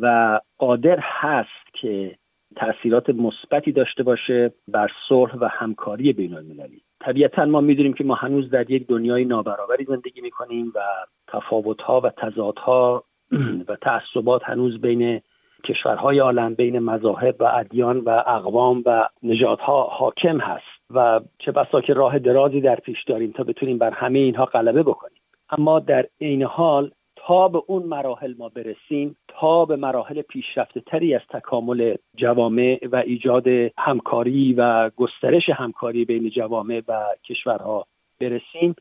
و 0.00 0.40
قادر 0.58 0.98
هست 1.02 1.74
که 1.80 2.16
تاثیرات 2.56 3.10
مثبتی 3.10 3.72
داشته 3.72 4.02
باشه 4.02 4.52
بر 4.68 4.90
صلح 5.08 5.34
و 5.40 5.48
همکاری 5.48 6.12
بین 6.12 6.34
المللی 6.34 6.82
طبیعتا 7.06 7.44
ما 7.44 7.60
می‌دونیم 7.60 7.92
که 7.92 8.04
ما 8.04 8.14
هنوز 8.14 8.50
در 8.50 8.70
یک 8.70 8.86
دنیای 8.86 9.24
نابرابری 9.24 9.84
زندگی 9.84 10.20
می‌کنیم 10.20 10.72
و 10.74 10.80
تفاوتها 11.28 12.00
و 12.00 12.10
تضادها 12.10 13.04
و 13.68 13.76
تعصبات 13.76 14.42
هنوز 14.44 14.80
بین 14.80 15.20
کشورهای 15.64 16.18
عالم 16.18 16.54
بین 16.54 16.78
مذاهب 16.78 17.36
و 17.40 17.44
ادیان 17.44 17.98
و 17.98 18.22
اقوام 18.26 18.82
و 18.86 19.08
نژادها 19.22 19.82
حاکم 19.82 20.38
هست 20.38 20.90
و 20.90 21.20
چه 21.38 21.52
بسا 21.52 21.80
که 21.80 21.94
راه 21.94 22.18
درازی 22.18 22.60
در 22.60 22.76
پیش 22.76 23.04
داریم 23.04 23.32
تا 23.32 23.44
بتونیم 23.44 23.78
بر 23.78 23.90
همه 23.90 24.18
اینها 24.18 24.44
غلبه 24.44 24.82
بکنیم. 24.82 25.20
اما 25.50 25.80
در 25.80 26.06
عین 26.20 26.42
حال 26.42 26.90
تا 27.26 27.48
به 27.48 27.62
اون 27.66 27.82
مراحل 27.82 28.34
ما 28.38 28.48
برسیم 28.48 29.16
تا 29.28 29.64
به 29.64 29.76
مراحل 29.76 30.22
پیشرفته 30.22 30.80
تری 30.80 31.14
از 31.14 31.20
تکامل 31.30 31.96
جوامع 32.16 32.78
و 32.92 32.96
ایجاد 32.96 33.46
همکاری 33.78 34.52
و 34.52 34.90
گسترش 34.90 35.48
همکاری 35.48 36.04
بین 36.04 36.30
جوامع 36.30 36.82
و 36.88 37.04
کشورها 37.28 37.86
برسیم 38.20 38.74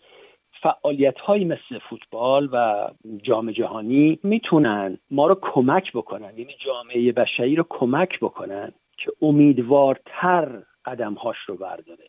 فعالیت 0.61 1.17
های 1.17 1.45
مثل 1.45 1.79
فوتبال 1.89 2.49
و 2.51 2.87
جام 3.23 3.51
جهانی 3.51 4.19
می‌تونن 4.23 4.97
ما 5.11 5.27
رو 5.27 5.39
کمک 5.41 5.91
بکنن 5.93 6.37
یعنی 6.37 6.55
جامعه 6.65 7.11
بشری 7.11 7.55
رو 7.55 7.65
کمک 7.69 8.19
بکنن 8.19 8.71
که 8.97 9.11
امیدوارتر 9.21 10.63
قدمهاش 10.85 11.37
رو 11.47 11.55
برداره. 11.55 12.05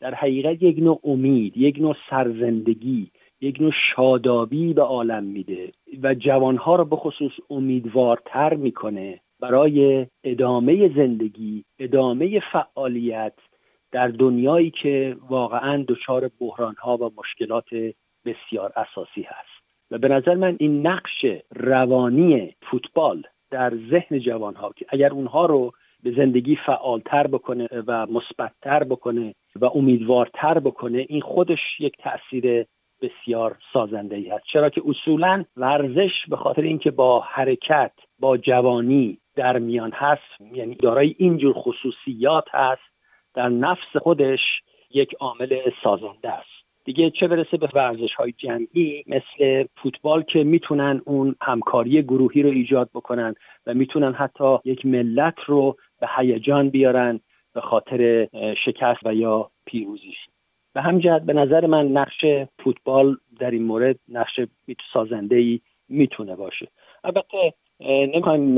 در 0.00 0.14
حقیقت 0.14 0.62
یک 0.62 0.78
نوع 0.78 1.00
امید 1.04 1.56
یک 1.56 1.78
نوع 1.78 1.96
سرزندگی 2.10 3.10
یک 3.44 3.60
نوع 3.60 3.72
شادابی 3.96 4.74
به 4.74 4.82
عالم 4.82 5.24
میده 5.24 5.72
و 6.02 6.14
جوانها 6.14 6.76
رو 6.76 6.84
به 6.84 6.96
خصوص 6.96 7.32
امیدوارتر 7.50 8.54
می‌کنه 8.54 9.20
برای 9.40 10.06
ادامه 10.24 10.94
زندگی 10.96 11.64
ادامه 11.78 12.40
فعالیت 12.52 13.34
در 13.92 14.08
دنیایی 14.08 14.70
که 14.70 15.16
واقعا 15.28 15.84
دچار 15.88 16.30
بحرانها 16.40 16.96
و 16.96 17.10
مشکلات 17.16 17.68
بسیار 18.24 18.72
اساسی 18.76 19.22
هست. 19.22 19.64
و 19.90 19.98
به 19.98 20.08
نظر 20.08 20.34
من 20.34 20.56
این 20.60 20.86
نقش 20.86 21.26
روانی 21.54 22.54
فوتبال 22.70 23.22
در 23.50 23.72
ذهن 23.90 24.18
جوانها 24.18 24.72
که 24.76 24.86
اگر 24.88 25.10
اونها 25.10 25.46
رو 25.46 25.72
به 26.02 26.12
زندگی 26.16 26.56
فعالتر 26.66 27.26
بکنه 27.26 27.68
و 27.86 28.06
مثبتتر 28.06 28.84
بکنه 28.84 29.34
و 29.60 29.64
امیدوارتر 29.64 30.58
بکنه 30.58 31.06
این 31.08 31.20
خودش 31.20 31.60
یک 31.80 31.96
تاثیر 31.98 32.66
بسیار 33.04 33.56
سازنده 33.72 34.16
ای 34.16 34.28
هست. 34.28 34.44
چرا 34.52 34.70
که 34.70 34.82
اصولا 34.86 35.44
ورزش 35.56 36.12
به 36.28 36.36
خاطر 36.36 36.62
اینکه 36.62 36.90
با 36.90 37.20
حرکت 37.20 37.92
با 38.18 38.36
جوانی 38.36 39.18
در 39.36 39.58
میان 39.58 39.92
هست 39.94 40.40
یعنی 40.52 40.74
دارای 40.74 41.14
اینجور 41.18 41.52
خصوصیات 41.52 42.44
هست 42.50 42.82
در 43.34 43.48
نفس 43.48 43.96
خودش 44.02 44.40
یک 44.90 45.14
عامل 45.20 45.60
سازنده 45.82 46.30
است. 46.32 46.54
دیگه 46.84 47.10
چه 47.10 47.28
برسه 47.28 47.56
به 47.56 47.68
ورزش 47.74 48.14
های 48.14 48.32
جمعی 48.38 49.04
مثل 49.06 49.64
فوتبال 49.76 50.22
که 50.22 50.44
می‌تونن 50.44 51.02
اون 51.04 51.34
همکاری 51.42 52.02
گروهی 52.02 52.42
رو 52.42 52.50
ایجاد 52.50 52.90
بکنن 52.94 53.34
و 53.66 53.74
می‌تونن 53.74 54.12
حتی 54.12 54.58
یک 54.64 54.86
ملت 54.86 55.40
رو 55.46 55.76
به 56.00 56.08
هیجان 56.16 56.70
بیارن 56.70 57.20
به 57.54 57.60
خاطر 57.60 58.28
شکست 58.64 59.00
و 59.04 59.14
یا 59.14 59.50
پیروزیش 59.66 60.16
به 60.74 60.82
همجهت 60.82 61.22
به 61.22 61.32
نظر 61.32 61.66
من 61.66 61.86
نقش 61.86 62.24
فوتبال 62.64 63.16
در 63.38 63.50
این 63.50 63.62
مورد 63.62 63.98
نقش 64.08 64.40
سازنده 64.92 65.36
ای 65.36 65.60
می‌تونه 65.88 66.36
باشه. 66.36 66.68
البته 67.04 67.54
نمی‌خوایم 67.80 68.56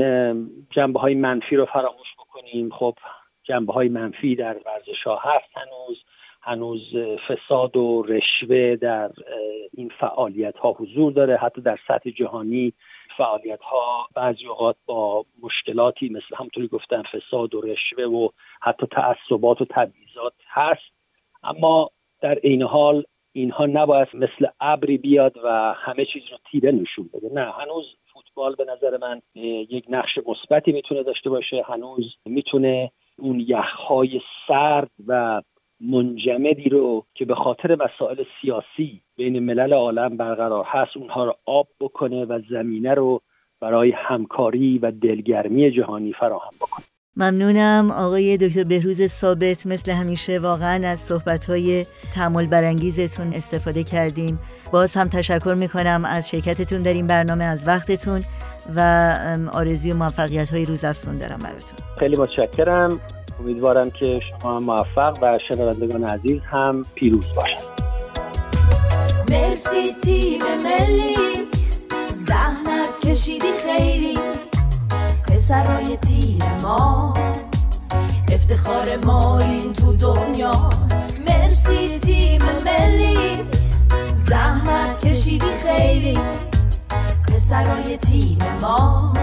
جنبه 0.69 0.99
های 0.99 1.15
منفی 1.15 1.55
رو 1.55 1.65
فراموش 1.65 2.07
بکنیم. 2.19 2.69
خب 2.69 2.95
جنبه 3.43 3.73
های 3.73 3.89
منفی 3.89 4.35
در 4.35 4.57
ورزش 4.65 5.03
ها 5.05 5.15
هست 5.15 5.57
هنوز. 5.57 6.03
هنوز 6.41 6.95
فساد 7.27 7.77
و 7.77 8.03
رشوه 8.03 8.75
در 8.75 9.11
این 9.73 9.91
فعالیت 9.99 10.57
ها 10.57 10.71
حضور 10.71 11.11
داره. 11.11 11.37
حتی 11.37 11.61
در 11.61 11.79
سطح 11.87 12.09
جهانی 12.09 12.73
فعالیت 13.17 13.61
ها 13.61 14.07
بعضی 14.15 14.47
اوقات 14.47 14.75
با 14.85 15.25
مشکلاتی 15.41 16.09
مثل 16.09 16.35
همطوری 16.35 16.67
گفتن 16.67 17.03
فساد 17.03 17.55
و 17.55 17.61
رشوه 17.61 18.03
و 18.03 18.29
حتی 18.61 18.87
تعصبات 18.91 19.61
و 19.61 19.65
تبعیضات 19.65 20.33
هست. 20.47 20.91
اما 21.43 21.89
در 22.21 22.39
این 22.43 22.61
حال 22.61 23.03
اینها 23.33 23.65
نباید 23.65 24.07
مثل 24.13 24.47
ابری 24.59 24.97
بیاد 24.97 25.37
و 25.43 25.73
همه 25.77 26.05
چیز 26.05 26.23
رو 26.31 26.37
تیره 26.51 26.71
نشون 26.71 27.09
بده. 27.13 27.29
نه 27.33 27.51
هنوز 27.51 27.85
فوتبال 28.13 28.55
به 28.55 28.65
نظر 28.65 28.97
من 28.97 29.21
یک 29.69 29.85
نقش 29.89 30.19
مثبتی 30.27 30.71
می‌تونه 30.71 31.03
داشته 31.03 31.29
باشه. 31.29 31.63
هنوز 31.67 32.15
می‌تونه 32.25 32.91
اون 33.19 33.39
یخهای 33.39 34.21
سرد 34.47 34.91
و 35.07 35.41
منجمدی 35.81 36.69
رو 36.69 37.05
که 37.15 37.25
به 37.25 37.35
خاطر 37.35 37.75
مسائل 37.75 38.23
سیاسی 38.41 39.01
بین 39.17 39.39
ملل 39.39 39.73
عالم 39.73 40.17
برقرار 40.17 40.65
هست 40.67 40.97
اونها 40.97 41.25
رو 41.25 41.35
آب 41.45 41.67
بکنه 41.79 42.25
و 42.25 42.39
زمینه 42.49 42.93
رو 42.93 43.21
برای 43.61 43.91
همکاری 43.91 44.77
و 44.77 44.91
دلگرمی 44.91 45.71
جهانی 45.71 46.13
فراهم 46.13 46.55
بکنه. 46.61 46.85
ممنونم. 47.17 47.91
آقای 47.91 48.37
دکتر 48.37 48.63
بهروز 48.63 49.05
ثابت 49.05 49.67
مثل 49.67 49.91
همیشه 49.91 50.39
واقعا 50.39 50.87
از 50.87 50.99
صحبتهای 50.99 51.85
تعمل 52.13 52.47
برانگیزتون 52.47 53.33
استفاده 53.33 53.83
کردیم. 53.83 54.39
باز 54.71 54.95
هم 54.95 55.07
تشکر 55.09 55.53
می‌کنم 55.53 56.05
از 56.05 56.29
شرکتتون 56.29 56.81
در 56.81 56.93
این 56.93 57.07
برنامه 57.07 57.43
از 57.43 57.67
وقتتون 57.67 58.23
و 58.75 58.81
آرزوی 59.51 59.93
موفقیت 59.93 60.49
های 60.49 60.65
روز 60.65 60.83
افزون 60.83 61.17
دارم 61.17 61.39
براتون. 61.39 61.79
خیلی 61.99 62.15
متشکرم. 62.15 62.99
امیدوارم 63.39 63.89
که 63.89 64.19
شما 64.19 64.57
هم 64.57 64.63
موفق 64.63 65.17
و 65.21 65.39
شنوندگان 65.47 66.03
عزیز 66.03 66.41
هم 66.51 66.85
پیروز 66.95 67.25
باشند 67.35 67.63
مرسی 69.29 69.95
تیم 70.03 70.41
ملی. 70.63 71.47
زحمت 72.13 72.99
کشیدی 73.03 73.47
خیلی. 73.65 73.96
پسرای 75.37 75.97
تیم 75.97 76.43
ما. 76.61 77.13
افتخار 78.31 78.97
ما 79.05 79.39
این 79.39 79.73
تو 79.73 79.93
دنیا. 79.93 80.69
مرسی 81.29 81.99
تیم 81.99 82.41
ملی. 82.65 83.43
زحمت 84.15 85.05
کشیدی 85.05 85.51
خیلی. 85.63 86.19
پسرای 87.27 87.97
تیم 87.97 88.37
ما. 88.61 89.13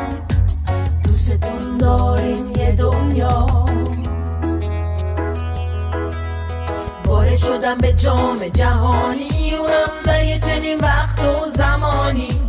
دوستتون 1.05 1.79
داریم 1.79 2.53
یه 2.57 2.73
دنیا. 2.73 3.47
وارد 7.07 7.37
شدم 7.37 7.79
به 7.79 7.93
جام 7.93 8.49
جهانی. 8.49 9.55
اونم 9.55 10.03
در 10.05 10.25
یه 10.25 10.39
چنین 10.39 10.81
وقت 10.81 11.25
و 11.25 11.51
زمانی. 11.51 12.44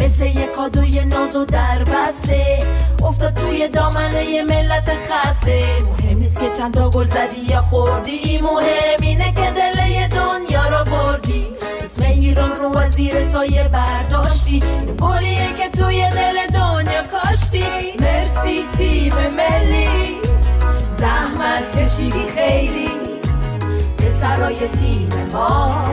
مثل 0.00 0.26
یه 0.26 0.46
کادوی 0.56 1.04
ناز 1.04 1.36
و 1.36 1.44
در 1.44 1.84
بسته. 1.84 2.58
افتاد 3.02 3.34
توی 3.34 3.68
دامنه 3.68 4.24
یه 4.24 4.42
ملت 4.42 4.90
خسته. 5.10 5.64
مهم 5.82 6.18
نیست 6.18 6.40
که 6.40 6.50
چند 6.58 6.74
تا 6.74 6.90
گل 6.90 7.06
زدی 7.06 7.40
یا 7.40 7.62
خوردی. 7.62 8.40
مهم 8.42 9.00
اینه 9.02 9.32
که 9.32 9.50
دل 9.50 10.06
دنیا 10.06 10.68
رو 10.68 10.84
بردی. 10.84 11.44
اسم 11.84 12.04
ایران 12.04 12.50
رو 12.56 12.78
از 12.78 12.92
زیر 12.92 13.24
سایه 13.24 13.68
برداشتی. 13.68 14.62
این 14.80 14.96
گلیه 14.96 15.52
که 15.52 15.68
توی 15.68 16.10
دل 16.10 16.58
دنیا 16.58 17.02
کاشتی. 17.02 17.64
مرسی 18.00 18.64
تیم 18.76 19.14
ملی. 19.14 20.16
زحمت 20.98 21.76
کشیدی 21.76 22.26
خیلی. 22.36 22.88
سرای 24.10 24.68
تیم 24.68 25.08
ما. 25.32 25.84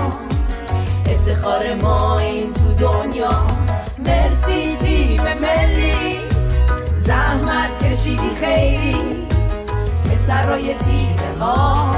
سرای 10.56 10.74
تیم 10.74 11.16
ما 11.40 11.92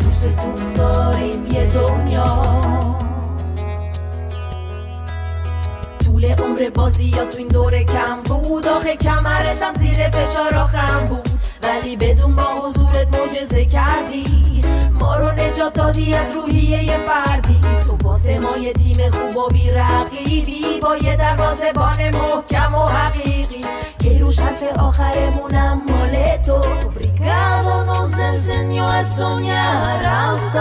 دوستتون 0.00 0.72
داریم 0.72 1.46
یه 1.46 1.66
دنیا 1.66 2.42
طول 6.04 6.24
عمر 6.24 6.70
بازی 6.74 7.04
یا 7.04 7.24
تو 7.24 7.38
این 7.38 7.48
دوره 7.48 7.84
کم 7.84 8.22
بود 8.24 8.68
آخه 8.68 8.96
کمرتم 8.96 9.74
زیر 9.78 10.10
فشار 10.10 10.64
خم 10.64 11.04
بود 11.04 11.28
ولی 11.62 11.96
بدون 11.96 12.36
با 12.36 12.42
حضورت 12.42 13.16
معجزه 13.16 13.64
کردی 13.64 14.62
ما 15.00 15.16
رو 15.16 15.32
نجات 15.32 15.74
دادی 15.74 16.14
از 16.14 16.32
روحیه 16.32 16.98
فردی 17.06 17.60
تو 17.86 18.08
واسه 18.08 18.38
ما 18.38 18.56
یه 18.56 18.72
تیم 18.72 19.10
خوب 19.10 19.36
و 19.36 19.48
بی 19.48 19.70
رقیبی 19.70 20.64
با 20.82 20.96
یه 20.96 21.16
دروازه 21.16 21.72
بان 21.72 22.10
محکم 22.10 22.74
و 22.74 22.86
حقیقی 22.86 23.64
Kieruszafie 24.00 24.72
ocharemu 24.74 25.48
nam 25.48 25.84
moleto 25.88 26.60
Obrigado 26.86 27.84
nos 27.84 28.18
enseñó 28.18 28.88
a 28.88 29.04
soñar 29.04 30.06
alto. 30.06 30.60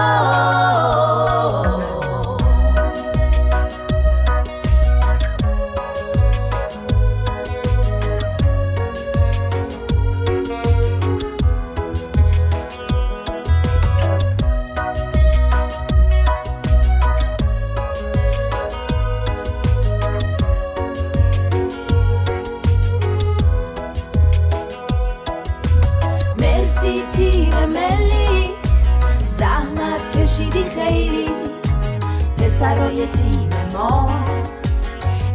سرای 32.60 33.08
تیم 33.08 33.50
ما. 33.74 34.10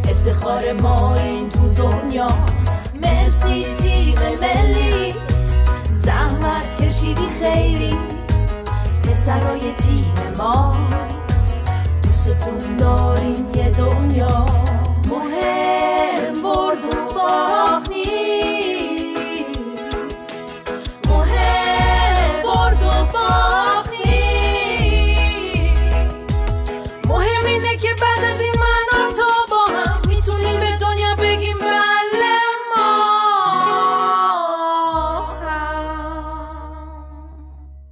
افتخار 0.08 0.72
ما 0.72 1.14
این 1.14 1.48
تو 1.48 1.68
دنیا. 1.68 2.28
مرسی 3.04 3.64
تیم 3.82 4.18
ملی. 4.40 5.14
زحمت 5.90 6.82
کشیدی 6.82 7.28
خیلی. 7.40 7.96
پسرای 9.02 9.60
تیم 9.60 10.14
ما. 10.38 10.76
دوستتون 12.02 12.76
داریم 12.76 13.46
یه 13.56 13.70
دنیا. 13.70 14.63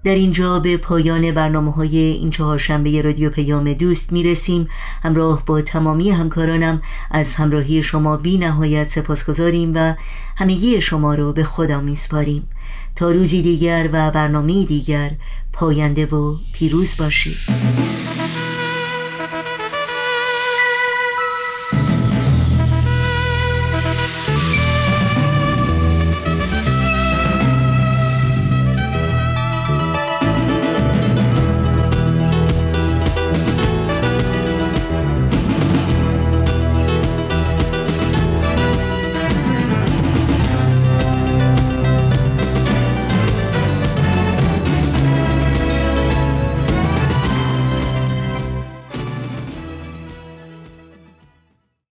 در 0.05 0.15
اینجا 0.15 0.59
به 0.59 0.77
پایان 0.77 1.31
برنامه 1.31 1.73
های 1.73 1.97
این 1.99 2.31
چهارشنبه 2.31 3.03
رادیو 3.03 3.31
پیام 3.31 3.73
دوست 3.73 4.13
می‌رسیم. 4.13 4.69
همراه 5.03 5.43
با 5.47 5.63
تمامی 5.63 6.11
همکارانم 6.11 6.83
از 7.11 7.35
همراهی 7.35 7.83
شما 7.83 8.17
بی 8.17 8.39
نهایت 8.39 8.91
سپاسگزاریم 8.91 9.73
و 9.75 9.95
همگی 10.37 10.81
شما 10.81 11.15
رو 11.15 11.33
به 11.33 11.45
خدا 11.45 11.81
میسپاریم. 11.81 12.49
تا 12.97 13.11
روزی 13.11 13.43
دیگر 13.43 13.89
و 13.93 14.11
برنامه 14.11 14.65
دیگر 14.65 15.11
پاینده 15.53 16.07
و 16.07 16.37
پیروز 16.53 16.97
باشید. 16.97 17.37